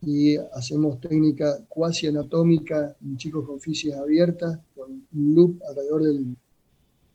y 0.00 0.36
hacemos 0.36 1.00
técnica 1.00 1.58
cuasi 1.68 2.06
anatómica 2.06 2.96
en 3.02 3.16
chicos 3.16 3.46
con 3.46 3.60
físicas 3.60 3.98
abiertas, 3.98 4.58
con 4.74 4.90
un 5.12 5.34
loop 5.34 5.60
alrededor 5.68 6.04
del 6.04 6.36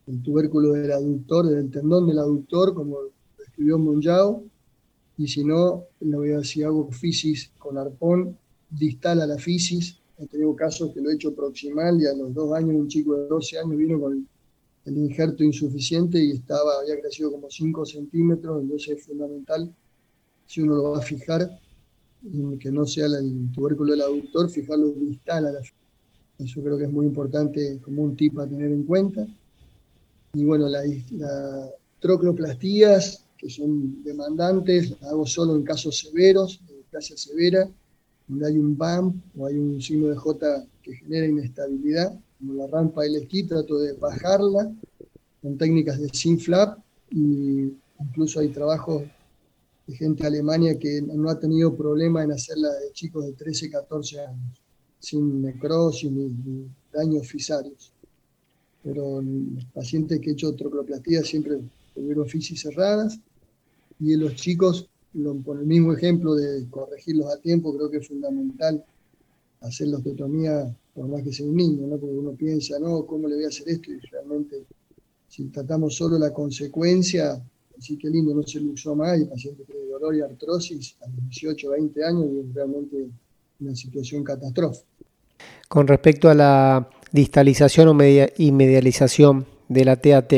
el 0.07 0.21
tubérculo 0.21 0.73
del 0.73 0.91
aductor, 0.91 1.47
del 1.47 1.71
tendón 1.71 2.07
del 2.07 2.19
aductor, 2.19 2.73
como 2.73 3.01
lo 3.01 3.11
escribió 3.43 3.77
Monjao, 3.77 4.43
y 5.17 5.27
si 5.27 5.43
no, 5.43 5.85
lo 6.01 6.17
voy 6.17 6.31
a 6.31 6.43
si 6.43 6.63
hago 6.63 6.91
fisis 6.91 7.51
con 7.57 7.77
arpón, 7.77 8.37
distal 8.69 9.21
a 9.21 9.27
la 9.27 9.37
fisis. 9.37 9.99
He 10.17 10.25
tenido 10.27 10.55
casos 10.55 10.93
que 10.93 11.01
lo 11.01 11.09
he 11.09 11.15
hecho 11.15 11.33
proximal 11.33 12.01
y 12.01 12.05
a 12.05 12.13
los 12.13 12.33
dos 12.33 12.53
años 12.53 12.75
un 12.75 12.87
chico 12.87 13.15
de 13.15 13.27
12 13.27 13.59
años 13.59 13.77
vino 13.77 13.99
con 13.99 14.27
el 14.85 14.97
injerto 14.97 15.43
insuficiente 15.43 16.23
y 16.23 16.31
estaba, 16.31 16.79
había 16.81 16.99
crecido 16.99 17.31
como 17.31 17.49
5 17.49 17.85
centímetros, 17.85 18.61
entonces 18.61 18.97
es 18.97 19.05
fundamental, 19.05 19.73
si 20.45 20.61
uno 20.61 20.75
lo 20.75 20.91
va 20.91 20.99
a 20.99 21.01
fijar, 21.01 21.59
que 22.59 22.71
no 22.71 22.85
sea 22.85 23.05
el 23.05 23.51
tubérculo 23.51 23.91
del 23.91 24.01
aductor, 24.01 24.49
fijarlo 24.49 24.91
distal 24.91 25.47
a 25.47 25.51
la. 25.51 25.59
Eso 26.39 26.61
creo 26.61 26.77
que 26.77 26.85
es 26.85 26.91
muy 26.91 27.05
importante 27.05 27.79
como 27.83 28.03
un 28.03 28.15
tip 28.15 28.39
a 28.39 28.47
tener 28.47 28.71
en 28.71 28.83
cuenta. 28.83 29.27
Y 30.33 30.43
bueno, 30.45 30.67
las 30.67 30.85
la 31.11 31.69
trocloplastías, 31.99 33.25
que 33.37 33.49
son 33.49 34.03
demandantes, 34.03 34.95
hago 35.03 35.25
solo 35.25 35.55
en 35.55 35.63
casos 35.63 35.99
severos, 35.99 36.59
de 36.67 36.77
displasia 36.77 37.17
severa, 37.17 37.69
donde 38.27 38.47
hay 38.47 38.57
un 38.57 38.77
BAM 38.77 39.21
o 39.37 39.47
hay 39.47 39.57
un 39.57 39.81
signo 39.81 40.07
de 40.07 40.15
J 40.15 40.65
que 40.81 40.95
genera 40.95 41.27
inestabilidad, 41.27 42.17
como 42.43 42.55
la 42.55 42.67
rampa 42.67 43.03
del 43.03 43.15
esquí, 43.15 43.43
trato 43.43 43.77
de 43.79 43.93
bajarla 43.93 44.69
con 45.41 45.57
técnicas 45.57 45.99
de 45.99 46.09
sin 46.09 46.39
flap 46.39 46.77
y 47.09 47.71
incluso 47.99 48.41
hay 48.41 48.49
trabajos 48.49 49.03
de 49.87 49.95
gente 49.95 50.23
de 50.23 50.27
Alemania 50.27 50.77
que 50.77 51.01
no 51.01 51.29
ha 51.29 51.39
tenido 51.39 51.75
problema 51.75 52.23
en 52.23 52.31
hacerla 52.31 52.69
de 52.69 52.91
chicos 52.91 53.25
de 53.25 53.33
13, 53.33 53.69
14 53.69 54.19
años, 54.19 54.61
sin 54.99 55.41
necrosis 55.41 56.11
ni 56.11 56.67
daños 56.91 57.27
fisarios 57.27 57.93
pero 58.83 59.21
los 59.21 59.65
pacientes 59.73 60.19
que 60.19 60.31
he 60.31 60.33
hecho 60.33 60.53
trocloplastía 60.53 61.23
siempre 61.23 61.59
tuvieron 61.95 62.27
fisis 62.27 62.61
cerradas 62.61 63.17
y 63.99 64.13
en 64.13 64.19
los 64.19 64.35
chicos, 64.35 64.89
por 65.45 65.57
el 65.57 65.65
mismo 65.65 65.93
ejemplo 65.93 66.35
de 66.35 66.67
corregirlos 66.69 67.33
a 67.33 67.39
tiempo, 67.39 67.73
creo 67.75 67.89
que 67.89 67.97
es 67.97 68.07
fundamental 68.07 68.83
hacer 69.63 69.87
la 69.87 69.97
osteotomía 69.97 70.75
por 70.93 71.07
más 71.07 71.23
que 71.23 71.33
sea 71.33 71.45
un 71.45 71.55
niño, 71.55 71.87
¿no? 71.87 71.97
porque 71.97 72.15
uno 72.15 72.31
piensa, 72.33 72.77
no, 72.79 73.05
¿cómo 73.05 73.27
le 73.27 73.35
voy 73.35 73.45
a 73.45 73.47
hacer 73.47 73.67
esto? 73.67 73.91
Y 73.91 73.99
realmente, 74.11 74.63
si 75.27 75.45
tratamos 75.45 75.95
solo 75.95 76.19
la 76.19 76.31
consecuencia, 76.31 77.41
así 77.77 77.97
que 77.97 78.09
lindo, 78.09 78.35
no 78.35 78.43
se 78.43 78.59
luxó 78.59 78.95
más, 78.95 79.17
y 79.17 79.23
el 79.23 79.29
paciente 79.29 79.63
tiene 79.63 79.87
dolor 79.87 80.15
y 80.15 80.21
artrosis 80.21 80.95
a 81.01 81.07
los 81.07 81.23
18, 81.29 81.71
20 81.71 82.05
años, 82.05 82.25
y 82.31 82.39
es 82.39 82.53
realmente 82.53 83.07
una 83.59 83.75
situación 83.75 84.23
catastrófica. 84.23 84.85
Con 85.67 85.87
respecto 85.87 86.29
a 86.29 86.35
la 86.35 86.89
distalización 87.11 87.87
o 87.87 88.03
y 88.37 88.51
medialización 88.51 89.47
de 89.69 89.85
la 89.85 89.95
TAT, 89.95 90.33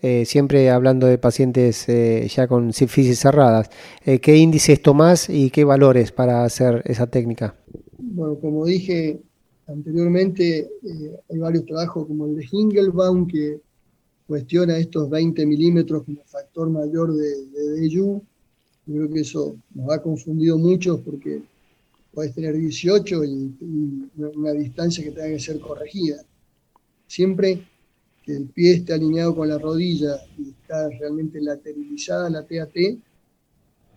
eh, 0.00 0.24
siempre 0.24 0.70
hablando 0.70 1.06
de 1.06 1.18
pacientes 1.18 1.88
eh, 1.88 2.26
ya 2.34 2.46
con 2.46 2.72
sífilis 2.72 3.18
cerradas, 3.18 3.68
eh, 4.06 4.20
¿qué 4.20 4.36
índices 4.36 4.80
tomás 4.80 5.28
y 5.28 5.50
qué 5.50 5.64
valores 5.64 6.12
para 6.12 6.44
hacer 6.44 6.82
esa 6.86 7.08
técnica? 7.08 7.56
Bueno, 8.10 8.38
como 8.38 8.64
dije 8.64 9.20
anteriormente 9.66 10.60
eh, 10.60 11.20
hay 11.28 11.38
varios 11.38 11.66
trabajos 11.66 12.06
como 12.06 12.26
el 12.26 12.36
de 12.36 12.48
Hingelbaum 12.50 13.26
que 13.26 13.60
cuestiona 14.26 14.78
estos 14.78 15.10
20 15.10 15.44
milímetros 15.44 16.04
como 16.04 16.24
factor 16.24 16.70
mayor 16.70 17.12
de, 17.14 17.46
de 17.46 17.88
Yo 17.90 18.22
creo 18.86 19.10
que 19.10 19.20
eso 19.20 19.56
nos 19.74 19.90
ha 19.90 20.02
confundido 20.02 20.56
mucho 20.58 21.02
porque 21.02 21.42
puedes 22.12 22.34
tener 22.34 22.56
18 22.56 23.24
y, 23.24 23.54
una 24.16 24.52
distancia 24.52 25.04
que 25.04 25.10
tenga 25.10 25.28
que 25.28 25.40
ser 25.40 25.60
corregida. 25.60 26.16
Siempre 27.06 27.62
que 28.24 28.36
el 28.36 28.46
pie 28.46 28.74
esté 28.74 28.94
alineado 28.94 29.36
con 29.36 29.48
la 29.48 29.58
rodilla 29.58 30.16
y 30.38 30.50
está 30.50 30.88
realmente 30.88 31.40
lateralizada 31.40 32.30
la 32.30 32.42
TAT, 32.42 32.74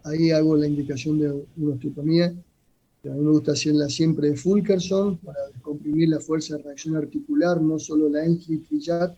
ahí 0.03 0.31
hago 0.31 0.55
la 0.55 0.67
indicación 0.67 1.19
de 1.19 1.31
una 1.57 1.75
osteotomía. 1.75 2.33
A 3.03 3.13
mí 3.13 3.19
me 3.19 3.31
gusta 3.31 3.53
hacerla 3.53 3.89
siempre 3.89 4.29
de 4.29 4.35
Fulkerson 4.35 5.17
para 5.17 5.47
descomprimir 5.47 6.09
la 6.09 6.19
fuerza 6.19 6.55
de 6.55 6.63
reacción 6.63 6.95
articular, 6.95 7.59
no 7.59 7.79
solo 7.79 8.07
la 8.09 8.23
Ensley 8.23 8.59
Trillat, 8.59 9.17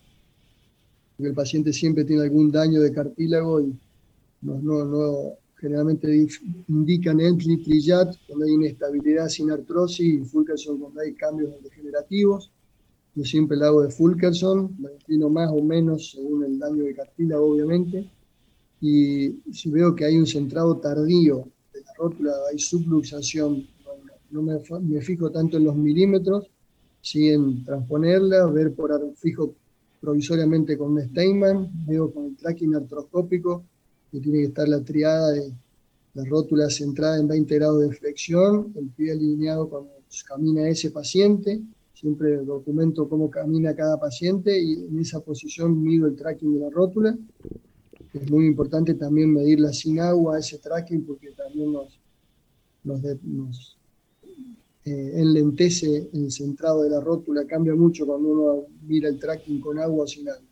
porque 1.16 1.28
el 1.28 1.34
paciente 1.34 1.72
siempre 1.72 2.04
tiene 2.04 2.22
algún 2.22 2.50
daño 2.50 2.80
de 2.80 2.92
cartílago 2.92 3.60
y 3.60 3.78
no, 4.40 4.58
no, 4.60 4.84
no 4.84 5.34
generalmente 5.56 6.28
indican 6.68 7.20
Ensley 7.20 7.58
Trillat 7.58 8.14
cuando 8.26 8.44
hay 8.44 8.52
inestabilidad 8.52 9.28
sin 9.28 9.50
artrosis 9.50 10.00
y 10.00 10.24
Fulkerson 10.24 10.78
cuando 10.78 11.00
hay 11.00 11.14
cambios 11.14 11.50
degenerativos. 11.62 12.50
Yo 13.14 13.24
siempre 13.24 13.56
la 13.56 13.66
hago 13.66 13.82
de 13.82 13.90
Fulkerson, 13.90 14.76
la 14.80 14.92
inclino 14.92 15.28
más 15.28 15.50
o 15.50 15.62
menos 15.62 16.10
según 16.12 16.44
el 16.44 16.58
daño 16.58 16.84
de 16.84 16.94
cartílago, 16.94 17.52
obviamente. 17.52 18.10
Y 18.80 19.40
si 19.52 19.70
veo 19.70 19.94
que 19.94 20.04
hay 20.04 20.18
un 20.18 20.26
centrado 20.26 20.76
tardío 20.78 21.48
de 21.72 21.80
la 21.80 21.92
rótula, 21.96 22.32
hay 22.50 22.58
subluxación, 22.58 23.66
no, 24.34 24.42
me, 24.42 24.58
me, 24.80 25.00
fijo 25.00 25.30
tanto 25.30 25.56
en 25.56 25.64
los 25.64 25.76
milímetros, 25.76 26.50
sí 27.00 27.28
en 27.28 27.64
transponerla, 27.64 28.46
ver 28.46 28.74
por 28.74 28.90
fijo 29.14 29.54
provisoriamente 30.00 30.76
con 30.76 30.92
un 30.92 31.02
Steinman, 31.02 31.70
veo 31.86 32.12
con 32.12 32.26
el 32.26 32.36
tracking 32.36 32.74
artroscópico, 32.74 33.64
que 34.10 34.20
tiene 34.20 34.38
que 34.40 34.46
estar 34.46 34.68
la 34.68 34.82
triada 34.82 35.30
de 35.30 35.52
la 36.14 36.24
rótula 36.24 36.68
centrada 36.68 37.18
en 37.18 37.28
20 37.28 37.54
grados 37.54 37.80
de 37.80 37.94
flexión, 37.94 38.72
el 38.76 38.88
pie 38.88 39.12
alineado 39.12 39.68
cuando 39.68 39.90
camina 40.26 40.68
ese 40.68 40.90
paciente, 40.90 41.60
siempre 41.92 42.36
documento 42.36 43.08
cómo 43.08 43.30
camina 43.30 43.74
cada 43.74 43.98
paciente 43.98 44.60
y 44.60 44.74
en 44.86 44.98
esa 44.98 45.20
posición 45.20 45.80
mido 45.82 46.06
el 46.06 46.16
tracking 46.16 46.54
de 46.54 46.60
la 46.60 46.70
rótula. 46.70 47.16
Es 48.12 48.30
muy 48.30 48.46
importante 48.46 48.94
también 48.94 49.32
medirla 49.32 49.72
sin 49.72 50.00
agua, 50.00 50.38
ese 50.38 50.58
tracking, 50.58 51.04
porque 51.04 51.30
también 51.30 51.72
nos, 51.72 51.98
nos, 52.84 53.76
eh, 54.86 55.12
enlentece 55.14 56.10
el 56.12 56.30
centrado 56.30 56.82
de 56.82 56.90
la 56.90 57.00
rótula, 57.00 57.46
cambia 57.46 57.74
mucho 57.74 58.04
cuando 58.04 58.28
uno 58.28 58.66
mira 58.82 59.08
el 59.08 59.18
tracking 59.18 59.60
con 59.60 59.78
agua 59.78 60.04
o 60.04 60.06
sin 60.06 60.28
agua. 60.28 60.42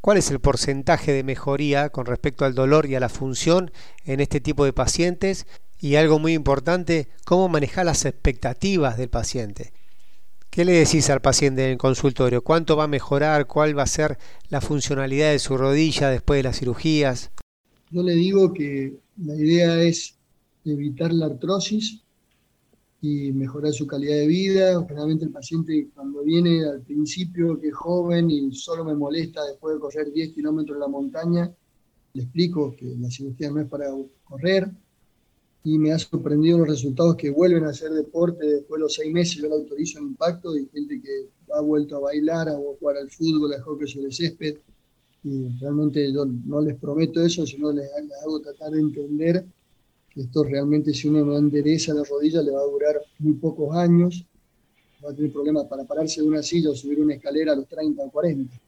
¿Cuál 0.00 0.18
es 0.18 0.30
el 0.30 0.38
porcentaje 0.38 1.12
de 1.12 1.24
mejoría 1.24 1.88
con 1.88 2.06
respecto 2.06 2.44
al 2.44 2.54
dolor 2.54 2.86
y 2.86 2.94
a 2.94 3.00
la 3.00 3.08
función 3.08 3.70
en 4.04 4.20
este 4.20 4.40
tipo 4.40 4.64
de 4.64 4.72
pacientes? 4.72 5.46
Y 5.80 5.94
algo 5.94 6.18
muy 6.18 6.34
importante, 6.34 7.08
cómo 7.24 7.48
manejar 7.48 7.86
las 7.86 8.04
expectativas 8.04 8.96
del 8.98 9.08
paciente. 9.08 9.72
¿Qué 10.50 10.64
le 10.64 10.72
decís 10.72 11.08
al 11.08 11.20
paciente 11.20 11.64
en 11.64 11.70
el 11.70 11.78
consultorio? 11.78 12.42
¿Cuánto 12.42 12.76
va 12.76 12.84
a 12.84 12.88
mejorar? 12.88 13.46
¿Cuál 13.46 13.78
va 13.78 13.84
a 13.84 13.86
ser 13.86 14.18
la 14.50 14.60
funcionalidad 14.60 15.30
de 15.30 15.38
su 15.38 15.56
rodilla 15.56 16.10
después 16.10 16.38
de 16.38 16.42
las 16.42 16.58
cirugías? 16.58 17.30
Yo 17.90 18.02
le 18.02 18.14
digo 18.14 18.52
que 18.52 18.94
la 19.16 19.34
idea 19.34 19.82
es 19.82 20.16
evitar 20.64 21.12
la 21.12 21.26
artrosis 21.26 22.02
y 23.00 23.32
mejorar 23.32 23.72
su 23.72 23.86
calidad 23.86 24.16
de 24.16 24.26
vida. 24.26 24.84
Generalmente 24.86 25.24
el 25.24 25.30
paciente 25.30 25.88
cuando 25.94 26.22
viene 26.22 26.64
al 26.64 26.82
principio, 26.82 27.58
que 27.60 27.68
es 27.68 27.74
joven 27.74 28.30
y 28.30 28.52
solo 28.52 28.84
me 28.84 28.94
molesta 28.94 29.44
después 29.44 29.76
de 29.76 29.80
correr 29.80 30.12
10 30.12 30.34
kilómetros 30.34 30.76
en 30.76 30.80
la 30.80 30.88
montaña, 30.88 31.54
le 32.14 32.22
explico 32.22 32.74
que 32.76 32.96
la 32.98 33.10
cirugía 33.10 33.50
no 33.50 33.60
es 33.60 33.68
para 33.68 33.86
correr, 34.24 34.70
y 35.64 35.78
me 35.78 35.92
ha 35.92 35.98
sorprendido 35.98 36.58
los 36.58 36.68
resultados 36.68 37.16
que 37.16 37.30
vuelven 37.30 37.64
a 37.64 37.70
hacer 37.70 37.90
deporte 37.90 38.46
después 38.46 38.78
de 38.78 38.82
los 38.82 38.94
seis 38.94 39.12
meses, 39.12 39.36
yo 39.36 39.48
lo 39.48 39.56
autorizo 39.56 39.98
en 39.98 40.06
impacto, 40.06 40.56
y 40.56 40.66
gente 40.72 41.00
que 41.00 41.28
ha 41.52 41.60
vuelto 41.60 41.96
a 41.96 42.00
bailar, 42.00 42.48
a 42.48 42.56
jugar 42.56 42.96
al 42.96 43.10
fútbol, 43.10 43.52
a 43.52 43.62
hockey 43.62 43.86
sobre 43.86 44.12
césped, 44.12 44.56
y 45.24 45.48
realmente 45.58 46.12
yo 46.12 46.24
no 46.24 46.60
les 46.60 46.76
prometo 46.76 47.20
eso, 47.20 47.46
sino 47.46 47.72
les, 47.72 47.88
hago 48.22 48.40
tratar 48.40 48.72
de 48.72 48.80
entender 48.80 49.44
esto 50.14 50.44
realmente 50.44 50.92
si 50.92 51.08
uno 51.08 51.24
no 51.24 51.36
endereza 51.36 51.94
la 51.94 52.02
rodilla 52.04 52.42
le 52.42 52.50
va 52.50 52.60
a 52.60 52.64
durar 52.66 53.00
muy 53.18 53.34
pocos 53.34 53.74
años, 53.76 54.24
va 55.04 55.10
a 55.10 55.14
tener 55.14 55.32
problemas 55.32 55.66
para 55.66 55.84
pararse 55.84 56.20
de 56.20 56.28
una 56.28 56.42
silla 56.42 56.70
o 56.70 56.74
subir 56.74 57.00
una 57.00 57.14
escalera 57.14 57.52
a 57.52 57.56
los 57.56 57.68
30 57.68 58.02
o 58.02 58.10
40, 58.10 58.60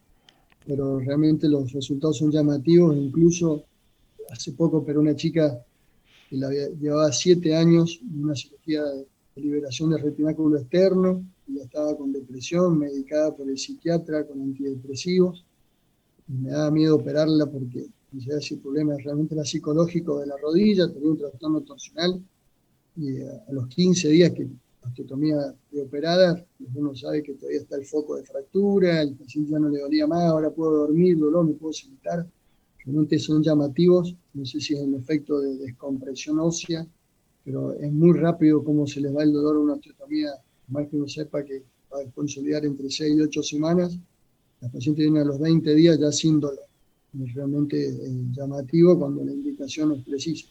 pero 0.66 1.00
realmente 1.00 1.48
los 1.48 1.72
resultados 1.72 2.18
son 2.18 2.30
llamativos, 2.30 2.96
incluso 2.96 3.64
hace 4.30 4.52
poco, 4.52 4.84
pero 4.84 5.00
una 5.00 5.16
chica 5.16 5.64
llevaba 6.30 7.10
siete 7.12 7.56
años 7.56 8.00
en 8.02 8.24
una 8.24 8.36
cirugía 8.36 8.84
de 8.84 9.06
liberación 9.36 9.90
del 9.90 10.02
retináculo 10.02 10.58
externo, 10.58 11.24
y 11.48 11.56
ya 11.56 11.64
estaba 11.64 11.96
con 11.96 12.12
depresión, 12.12 12.78
medicada 12.78 13.34
por 13.34 13.48
el 13.48 13.58
psiquiatra 13.58 14.24
con 14.26 14.40
antidepresivos. 14.40 15.44
me 16.28 16.50
daba 16.50 16.70
miedo 16.70 16.94
operarla 16.94 17.46
porque 17.46 17.88
si 18.40 18.54
el 18.54 18.60
problema 18.60 18.96
realmente 18.96 19.34
era 19.34 19.44
psicológico 19.44 20.20
de 20.20 20.26
la 20.26 20.36
rodilla, 20.36 20.92
tenía 20.92 21.10
un 21.10 21.18
trastorno 21.18 21.60
torsional, 21.62 22.20
y 22.96 23.20
a, 23.22 23.44
los 23.52 23.68
15 23.68 24.08
días 24.08 24.32
que 24.32 24.44
la 24.44 24.88
osteotomía 24.88 25.54
de 25.70 25.82
operada, 25.82 26.44
uno 26.74 26.94
sabe 26.94 27.22
que 27.22 27.34
todavía 27.34 27.60
está 27.60 27.76
el 27.76 27.84
foco 27.84 28.16
de 28.16 28.24
fractura, 28.24 29.02
el 29.02 29.14
paciente 29.14 29.52
ya 29.52 29.58
no 29.58 29.68
le 29.68 29.80
dolía 29.80 30.06
más, 30.06 30.24
ahora 30.24 30.50
puedo 30.50 30.86
dormir, 30.86 31.18
dolor, 31.18 31.46
me 31.46 31.54
puedo 31.54 31.72
sentar 31.72 32.26
realmente 32.84 33.18
son 33.18 33.42
llamativos, 33.42 34.14
no 34.34 34.44
sé 34.44 34.60
si 34.60 34.74
es 34.74 34.80
el 34.80 34.94
efecto 34.94 35.40
de 35.40 35.56
descompresión 35.58 36.38
ósea, 36.38 36.86
pero 37.44 37.72
es 37.72 37.92
muy 37.92 38.16
rápido 38.18 38.62
cómo 38.64 38.86
se 38.86 39.00
les 39.00 39.14
va 39.14 39.22
el 39.22 39.32
dolor 39.32 39.56
a 39.56 39.60
una 39.60 39.72
osteotomía, 39.74 40.30
más 40.68 40.88
que 40.88 40.96
uno 40.96 41.08
sepa 41.08 41.44
que 41.44 41.62
va 41.92 42.00
a 42.00 42.10
consolidar 42.10 42.64
entre 42.64 42.90
6 42.90 43.16
y 43.16 43.20
8 43.20 43.42
semanas, 43.42 43.98
la 44.60 44.68
paciente 44.68 45.02
viene 45.02 45.20
a 45.20 45.24
los 45.24 45.38
20 45.38 45.74
días 45.74 45.98
ya 45.98 46.12
sin 46.12 46.38
dolor. 46.38 46.69
Es 47.12 47.34
realmente 47.34 47.88
eh, 47.88 47.94
llamativo 48.30 48.98
cuando 48.98 49.24
la 49.24 49.32
indicación 49.32 49.92
es 49.92 50.04
precisa. 50.04 50.46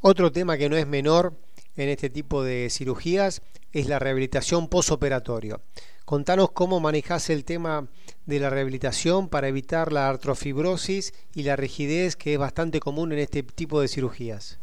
Otro 0.00 0.30
tema 0.30 0.56
que 0.56 0.68
no 0.68 0.76
es 0.76 0.86
menor 0.86 1.34
en 1.76 1.88
este 1.88 2.10
tipo 2.10 2.44
de 2.44 2.68
cirugías 2.70 3.42
es 3.72 3.88
la 3.88 3.98
rehabilitación 3.98 4.68
posoperatorio. 4.68 5.60
Contanos 6.04 6.50
cómo 6.52 6.80
manejas 6.80 7.30
el 7.30 7.44
tema 7.44 7.88
de 8.26 8.38
la 8.38 8.50
rehabilitación 8.50 9.28
para 9.28 9.48
evitar 9.48 9.92
la 9.92 10.08
artrofibrosis 10.08 11.14
y 11.34 11.42
la 11.42 11.56
rigidez 11.56 12.14
que 12.14 12.34
es 12.34 12.38
bastante 12.38 12.78
común 12.78 13.12
en 13.12 13.18
este 13.18 13.42
tipo 13.42 13.80
de 13.80 13.88
cirugías. 13.88 14.58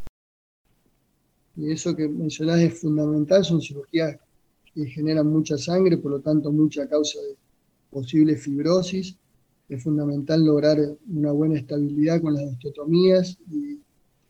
Y 1.57 1.71
eso 1.71 1.95
que 1.95 2.07
mencionás 2.07 2.61
es 2.61 2.79
fundamental, 2.79 3.43
son 3.43 3.61
cirugías 3.61 4.17
que 4.73 4.85
generan 4.85 5.27
mucha 5.27 5.57
sangre, 5.57 5.97
por 5.97 6.11
lo 6.11 6.19
tanto 6.21 6.51
mucha 6.51 6.87
causa 6.87 7.19
de 7.19 7.35
posible 7.89 8.37
fibrosis. 8.37 9.17
Es 9.71 9.83
fundamental 9.83 10.43
lograr 10.43 10.77
una 11.09 11.31
buena 11.31 11.57
estabilidad 11.57 12.21
con 12.21 12.33
las 12.33 12.43
osteotomías 12.43 13.37
y 13.49 13.79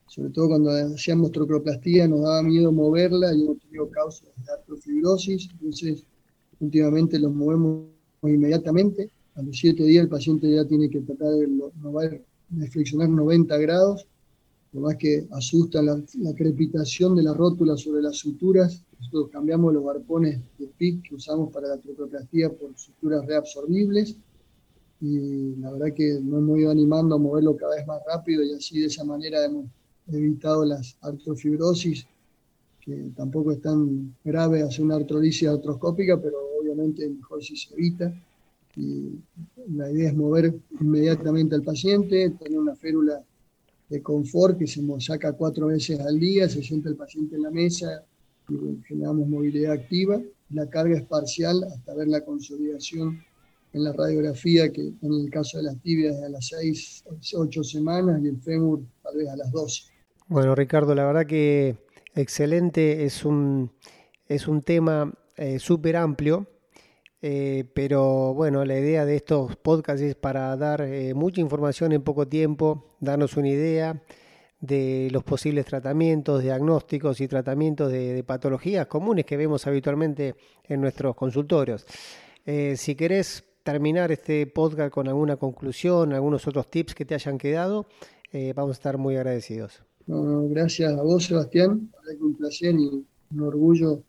sobre 0.05 0.29
todo 0.29 0.49
cuando 0.49 0.69
hacíamos 0.69 1.31
trocroplastía 1.31 2.07
nos 2.07 2.21
daba 2.21 2.43
miedo 2.43 2.71
moverla 2.71 3.33
y 3.33 3.41
hemos 3.41 3.59
tenido 3.61 3.89
causas 3.89 4.29
de 4.37 4.53
artrofibrosis. 4.53 5.49
Entonces 5.53 6.05
últimamente 6.59 7.17
los 7.17 7.33
movemos 7.33 7.87
inmediatamente. 8.21 9.09
A 9.33 9.41
los 9.41 9.57
siete 9.57 9.83
días 9.83 10.03
el 10.03 10.09
paciente 10.09 10.47
ya 10.47 10.63
tiene 10.63 10.91
que 10.91 10.99
tratar 10.99 11.29
de, 11.29 12.21
de 12.49 12.67
flexionar 12.67 13.09
90 13.09 13.57
grados, 13.57 14.05
lo 14.73 14.81
más 14.81 14.95
que 14.97 15.25
asusta 15.31 15.81
la, 15.81 15.99
crepitación 16.37 17.15
de 17.15 17.23
la 17.23 17.33
rótula 17.33 17.75
sobre 17.77 18.03
las 18.03 18.17
suturas. 18.17 18.83
Nosotros 18.99 19.29
cambiamos 19.31 19.73
los 19.73 19.87
arpones 19.87 20.39
de 20.59 20.67
PIC 20.67 21.09
que 21.09 21.15
usamos 21.15 21.51
para 21.51 21.67
la 21.69 21.77
trocoplastía 21.77 22.51
por 22.51 22.77
suturas 22.77 23.25
reabsorbibles 23.25 24.17
y 25.01 25.55
la 25.55 25.71
verdad 25.71 25.93
que 25.95 26.19
nos 26.21 26.39
hemos 26.39 26.59
ido 26.59 26.71
animando 26.71 27.15
a 27.15 27.17
moverlo 27.17 27.57
cada 27.57 27.75
vez 27.75 27.87
más 27.87 28.01
rápido 28.07 28.43
y 28.43 28.53
así 28.53 28.79
de 28.79 28.85
esa 28.85 29.03
manera 29.03 29.43
hemos 29.43 29.65
evitado 30.07 30.63
las 30.63 30.95
artrofibrosis 31.01 32.05
que 32.81 33.11
tampoco 33.15 33.51
es 33.51 33.61
tan 33.61 34.15
grave 34.23 34.63
hacer 34.63 34.83
una 34.83 34.95
artrolisis 34.95 35.47
artroscópica, 35.47 36.19
pero 36.19 36.37
obviamente 36.59 37.07
mejor 37.07 37.43
si 37.43 37.55
se 37.55 37.73
evita. 37.75 38.13
Y 38.75 39.19
la 39.75 39.91
idea 39.91 40.09
es 40.09 40.15
mover 40.15 40.53
inmediatamente 40.79 41.55
al 41.55 41.61
paciente, 41.61 42.31
tener 42.31 42.57
una 42.57 42.75
férula 42.75 43.23
de 43.89 44.01
confort 44.01 44.57
que 44.57 44.65
se 44.65 44.81
saca 44.99 45.33
cuatro 45.33 45.67
veces 45.67 45.99
al 45.99 46.19
día, 46.19 46.49
se 46.49 46.63
sienta 46.63 46.89
el 46.89 46.95
paciente 46.95 47.35
en 47.35 47.43
la 47.43 47.51
mesa 47.51 48.03
y 48.49 48.81
generamos 48.87 49.27
movilidad 49.27 49.73
activa. 49.73 50.19
La 50.49 50.67
carga 50.67 50.97
es 50.97 51.03
parcial 51.03 51.63
hasta 51.63 51.93
ver 51.93 52.07
la 52.07 52.25
consolidación 52.25 53.21
en 53.73 53.83
la 53.83 53.93
radiografía, 53.93 54.71
que 54.71 54.81
en 54.81 55.13
el 55.13 55.29
caso 55.29 55.57
de 55.57 55.63
las 55.63 55.81
tibias 55.81 56.15
es 56.15 56.23
a 56.23 56.29
las 56.29 56.47
6, 56.47 57.03
8 57.35 57.63
semanas 57.63 58.21
y 58.23 58.27
el 58.27 58.41
fémur 58.41 58.81
tal 59.01 59.17
vez 59.17 59.29
a 59.29 59.35
las 59.35 59.51
12. 59.51 59.83
Bueno, 60.27 60.55
Ricardo, 60.55 60.95
la 60.95 61.05
verdad 61.05 61.25
que 61.25 61.77
excelente, 62.15 63.05
es 63.05 63.25
un, 63.25 63.71
es 64.27 64.47
un 64.47 64.61
tema 64.61 65.13
eh, 65.37 65.59
súper 65.59 65.95
amplio, 65.95 66.47
eh, 67.21 67.65
pero 67.73 68.33
bueno, 68.33 68.65
la 68.65 68.77
idea 68.77 69.05
de 69.05 69.15
estos 69.15 69.55
podcasts 69.55 70.01
es 70.01 70.15
para 70.15 70.55
dar 70.57 70.81
eh, 70.81 71.13
mucha 71.13 71.41
información 71.41 71.91
en 71.91 72.01
poco 72.01 72.27
tiempo, 72.27 72.95
darnos 72.99 73.37
una 73.37 73.49
idea 73.49 74.01
de 74.59 75.09
los 75.11 75.23
posibles 75.23 75.65
tratamientos, 75.65 76.43
diagnósticos 76.43 77.19
y 77.21 77.27
tratamientos 77.27 77.91
de, 77.91 78.23
patologías 78.23 78.87
comunes 78.87 79.25
que 79.25 79.37
vemos 79.37 79.65
habitualmente 79.65 80.35
en 80.63 80.81
nuestros 80.81 81.15
consultorios. 81.15 81.85
si 82.75 82.95
querés 82.95 83.43
terminar 83.63 84.11
este 84.11 84.47
podcast 84.47 84.93
con 84.93 85.07
alguna 85.07 85.37
conclusión, 85.37 86.13
algunos 86.13 86.47
otros 86.47 86.69
tips 86.69 86.95
que 86.95 87.05
te 87.05 87.15
hayan 87.15 87.37
quedado, 87.37 87.85
vamos 88.55 88.71
a 88.71 88.73
estar 88.73 88.97
muy 88.97 89.15
agradecidos. 89.15 89.83
gracias 90.07 90.91
a 90.93 91.01
vos, 91.01 91.25
Sebastián. 91.25 91.91
Es 92.11 92.19
un 92.21 92.35
placer 92.35 92.75
y 92.75 93.05
un 93.31 93.41
orgullo 93.41 94.01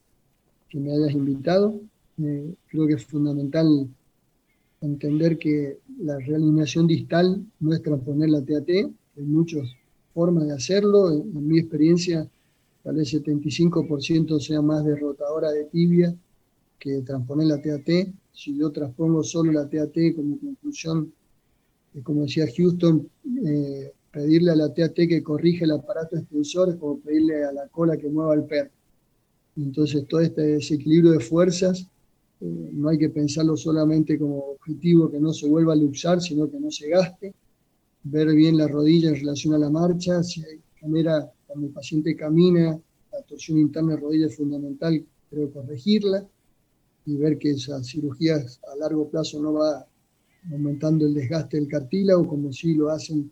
que 0.68 0.78
me 0.80 0.92
hayas 0.92 1.12
invitado. 1.12 1.80
Eh, 2.22 2.54
creo 2.68 2.86
que 2.86 2.94
es 2.94 3.04
fundamental 3.04 3.88
entender 4.80 5.38
que 5.38 5.78
la 5.98 6.18
realineación 6.18 6.86
distal 6.86 7.44
no 7.60 7.74
es 7.74 7.82
transponer 7.82 8.30
la 8.30 8.42
TAT, 8.42 8.68
hay 8.68 9.24
muchas 9.24 9.68
formas 10.14 10.46
de 10.46 10.54
hacerlo. 10.54 11.10
En, 11.10 11.46
mi 11.46 11.58
experiencia, 11.58 12.28
tal 12.82 12.96
vez 12.96 13.12
75% 13.14 14.40
sea 14.40 14.62
más 14.62 14.84
derrotadora 14.84 15.50
de 15.50 15.64
tibia 15.64 16.14
que 16.82 17.02
transponer 17.02 17.46
la 17.46 17.62
TAT. 17.62 18.12
Si 18.32 18.58
yo 18.58 18.72
transpongo 18.72 19.22
solo 19.22 19.52
la 19.52 19.68
TAT 19.68 20.16
como 20.16 20.36
conclusión, 20.40 21.12
como 22.02 22.22
decía 22.22 22.46
Houston, 22.56 23.08
eh, 23.46 23.92
pedirle 24.10 24.50
a 24.50 24.56
la 24.56 24.74
TAT 24.74 24.94
que 24.94 25.22
corrija 25.22 25.64
el 25.64 25.70
aparato 25.70 26.16
extensor 26.16 26.70
es 26.70 26.76
como 26.76 26.98
pedirle 26.98 27.44
a 27.44 27.52
la 27.52 27.68
cola 27.68 27.96
que 27.96 28.08
mueva 28.08 28.34
el 28.34 28.44
perro. 28.44 28.70
Entonces, 29.56 30.08
todo 30.08 30.22
este 30.22 30.42
desequilibrio 30.42 31.12
de 31.12 31.20
fuerzas 31.20 31.86
eh, 32.40 32.70
no 32.72 32.88
hay 32.88 32.98
que 32.98 33.10
pensarlo 33.10 33.56
solamente 33.56 34.18
como 34.18 34.38
objetivo 34.38 35.08
que 35.08 35.20
no 35.20 35.32
se 35.32 35.46
vuelva 35.46 35.74
a 35.74 35.76
luxar, 35.76 36.20
sino 36.20 36.50
que 36.50 36.58
no 36.58 36.70
se 36.72 36.88
gaste. 36.88 37.32
Ver 38.02 38.34
bien 38.34 38.56
la 38.56 38.66
rodilla 38.66 39.10
en 39.10 39.16
relación 39.16 39.54
a 39.54 39.58
la 39.58 39.70
marcha, 39.70 40.24
si 40.24 40.42
genera, 40.74 41.30
cuando 41.46 41.68
el 41.68 41.72
paciente 41.72 42.16
camina, 42.16 42.76
la 43.12 43.22
torsión 43.22 43.58
interna 43.58 43.94
de 43.94 44.00
rodilla 44.00 44.26
es 44.26 44.36
fundamental, 44.36 45.04
creo 45.30 45.52
corregirla 45.52 46.26
y 47.06 47.16
ver 47.16 47.38
que 47.38 47.50
esa 47.50 47.82
cirugía 47.82 48.36
a 48.36 48.76
largo 48.76 49.08
plazo 49.08 49.40
no 49.40 49.54
va 49.54 49.86
aumentando 50.50 51.06
el 51.06 51.14
desgaste 51.14 51.56
del 51.56 51.68
cartílago, 51.68 52.26
como 52.26 52.52
si 52.52 52.74
lo 52.74 52.90
hacen 52.90 53.30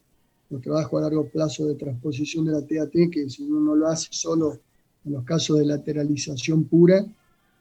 los 0.49 0.61
trabajos 0.61 1.01
a 1.01 1.03
largo 1.05 1.29
plazo 1.29 1.67
de 1.67 1.75
transposición 1.75 2.45
de 2.45 2.53
la 2.53 2.63
TAT, 2.63 2.93
que 3.11 3.29
si 3.29 3.45
uno 3.45 3.61
no 3.61 3.75
lo 3.77 3.87
hace 3.87 4.09
solo 4.11 4.59
en 5.05 5.13
los 5.13 5.25
casos 5.25 5.59
de 5.59 5.67
lateralización 5.67 6.65
pura, 6.65 7.07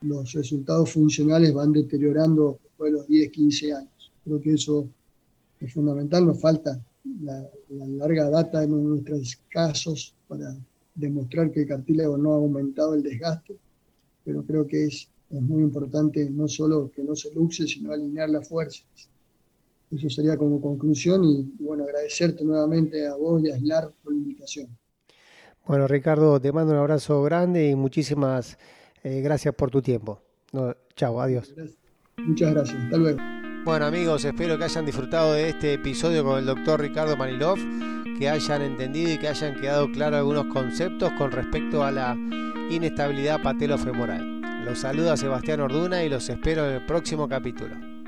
los 0.01 0.31
resultados 0.33 0.91
funcionales 0.91 1.53
van 1.53 1.71
deteriorando 1.71 2.59
después 2.63 2.91
de 2.91 2.97
los 2.97 3.07
10, 3.07 3.31
15 3.31 3.73
años. 3.73 4.11
Creo 4.23 4.41
que 4.41 4.53
eso 4.53 4.87
es 5.59 5.73
fundamental, 5.73 6.25
nos 6.25 6.39
falta 6.39 6.81
la, 7.21 7.49
larga 7.69 8.29
data 8.29 8.63
en 8.63 8.71
nuestros 8.71 9.39
casos 9.49 10.15
para 10.27 10.55
demostrar 10.95 11.51
que 11.51 11.61
el 11.61 11.67
cartílago 11.67 12.17
no 12.17 12.33
ha 12.33 12.37
aumentado 12.37 12.93
el 12.93 13.03
desgaste, 13.03 13.57
pero 14.23 14.43
creo 14.43 14.65
que 14.67 14.85
es, 14.85 15.07
es 15.29 15.41
muy 15.41 15.61
importante 15.61 16.29
no 16.29 16.47
solo 16.47 16.91
que 16.91 17.03
no 17.03 17.15
se 17.15 17.33
luxe, 17.33 17.67
sino 17.67 17.91
alinear 17.91 18.29
las 18.29 18.47
fuerzas. 18.47 18.85
Eso 19.91 20.09
sería 20.09 20.37
como 20.37 20.61
conclusión 20.61 21.23
y, 21.23 21.51
bueno, 21.59 21.83
agradecerte 21.83 22.43
nuevamente 22.43 23.07
a 23.07 23.15
vos 23.15 23.43
y 23.43 23.51
a 23.51 23.57
Slar 23.57 23.91
por 24.03 24.13
la 24.13 24.19
invitación. 24.19 24.67
Bueno, 25.65 25.87
Ricardo, 25.87 26.39
te 26.39 26.51
mando 26.51 26.73
un 26.73 26.79
abrazo 26.79 27.21
grande 27.23 27.69
y 27.69 27.75
muchísimas 27.75 28.57
eh, 29.03 29.21
gracias 29.21 29.53
por 29.55 29.71
tu 29.71 29.81
tiempo. 29.81 30.21
chao, 30.95 31.21
adiós. 31.21 31.53
Muchas 32.17 32.53
gracias, 32.53 32.77
hasta 32.83 32.97
luego. 32.97 33.19
Bueno 33.65 33.85
amigos, 33.85 34.23
espero 34.25 34.57
que 34.57 34.63
hayan 34.63 34.85
disfrutado 34.85 35.33
de 35.33 35.49
este 35.49 35.73
episodio 35.73 36.23
con 36.23 36.39
el 36.39 36.45
doctor 36.45 36.79
Ricardo 36.79 37.17
Manilov, 37.17 37.57
que 38.17 38.29
hayan 38.29 38.61
entendido 38.61 39.13
y 39.13 39.17
que 39.17 39.27
hayan 39.27 39.59
quedado 39.59 39.91
claros 39.91 40.19
algunos 40.19 40.45
conceptos 40.53 41.11
con 41.17 41.31
respecto 41.31 41.83
a 41.83 41.91
la 41.91 42.15
inestabilidad 42.69 43.41
patelofemoral. 43.43 44.38
Los 44.65 44.79
saluda 44.79 45.15
Sebastián 45.15 45.61
Orduna 45.61 46.03
y 46.03 46.09
los 46.09 46.29
espero 46.29 46.67
en 46.67 46.75
el 46.75 46.85
próximo 46.85 47.29
capítulo. 47.29 47.98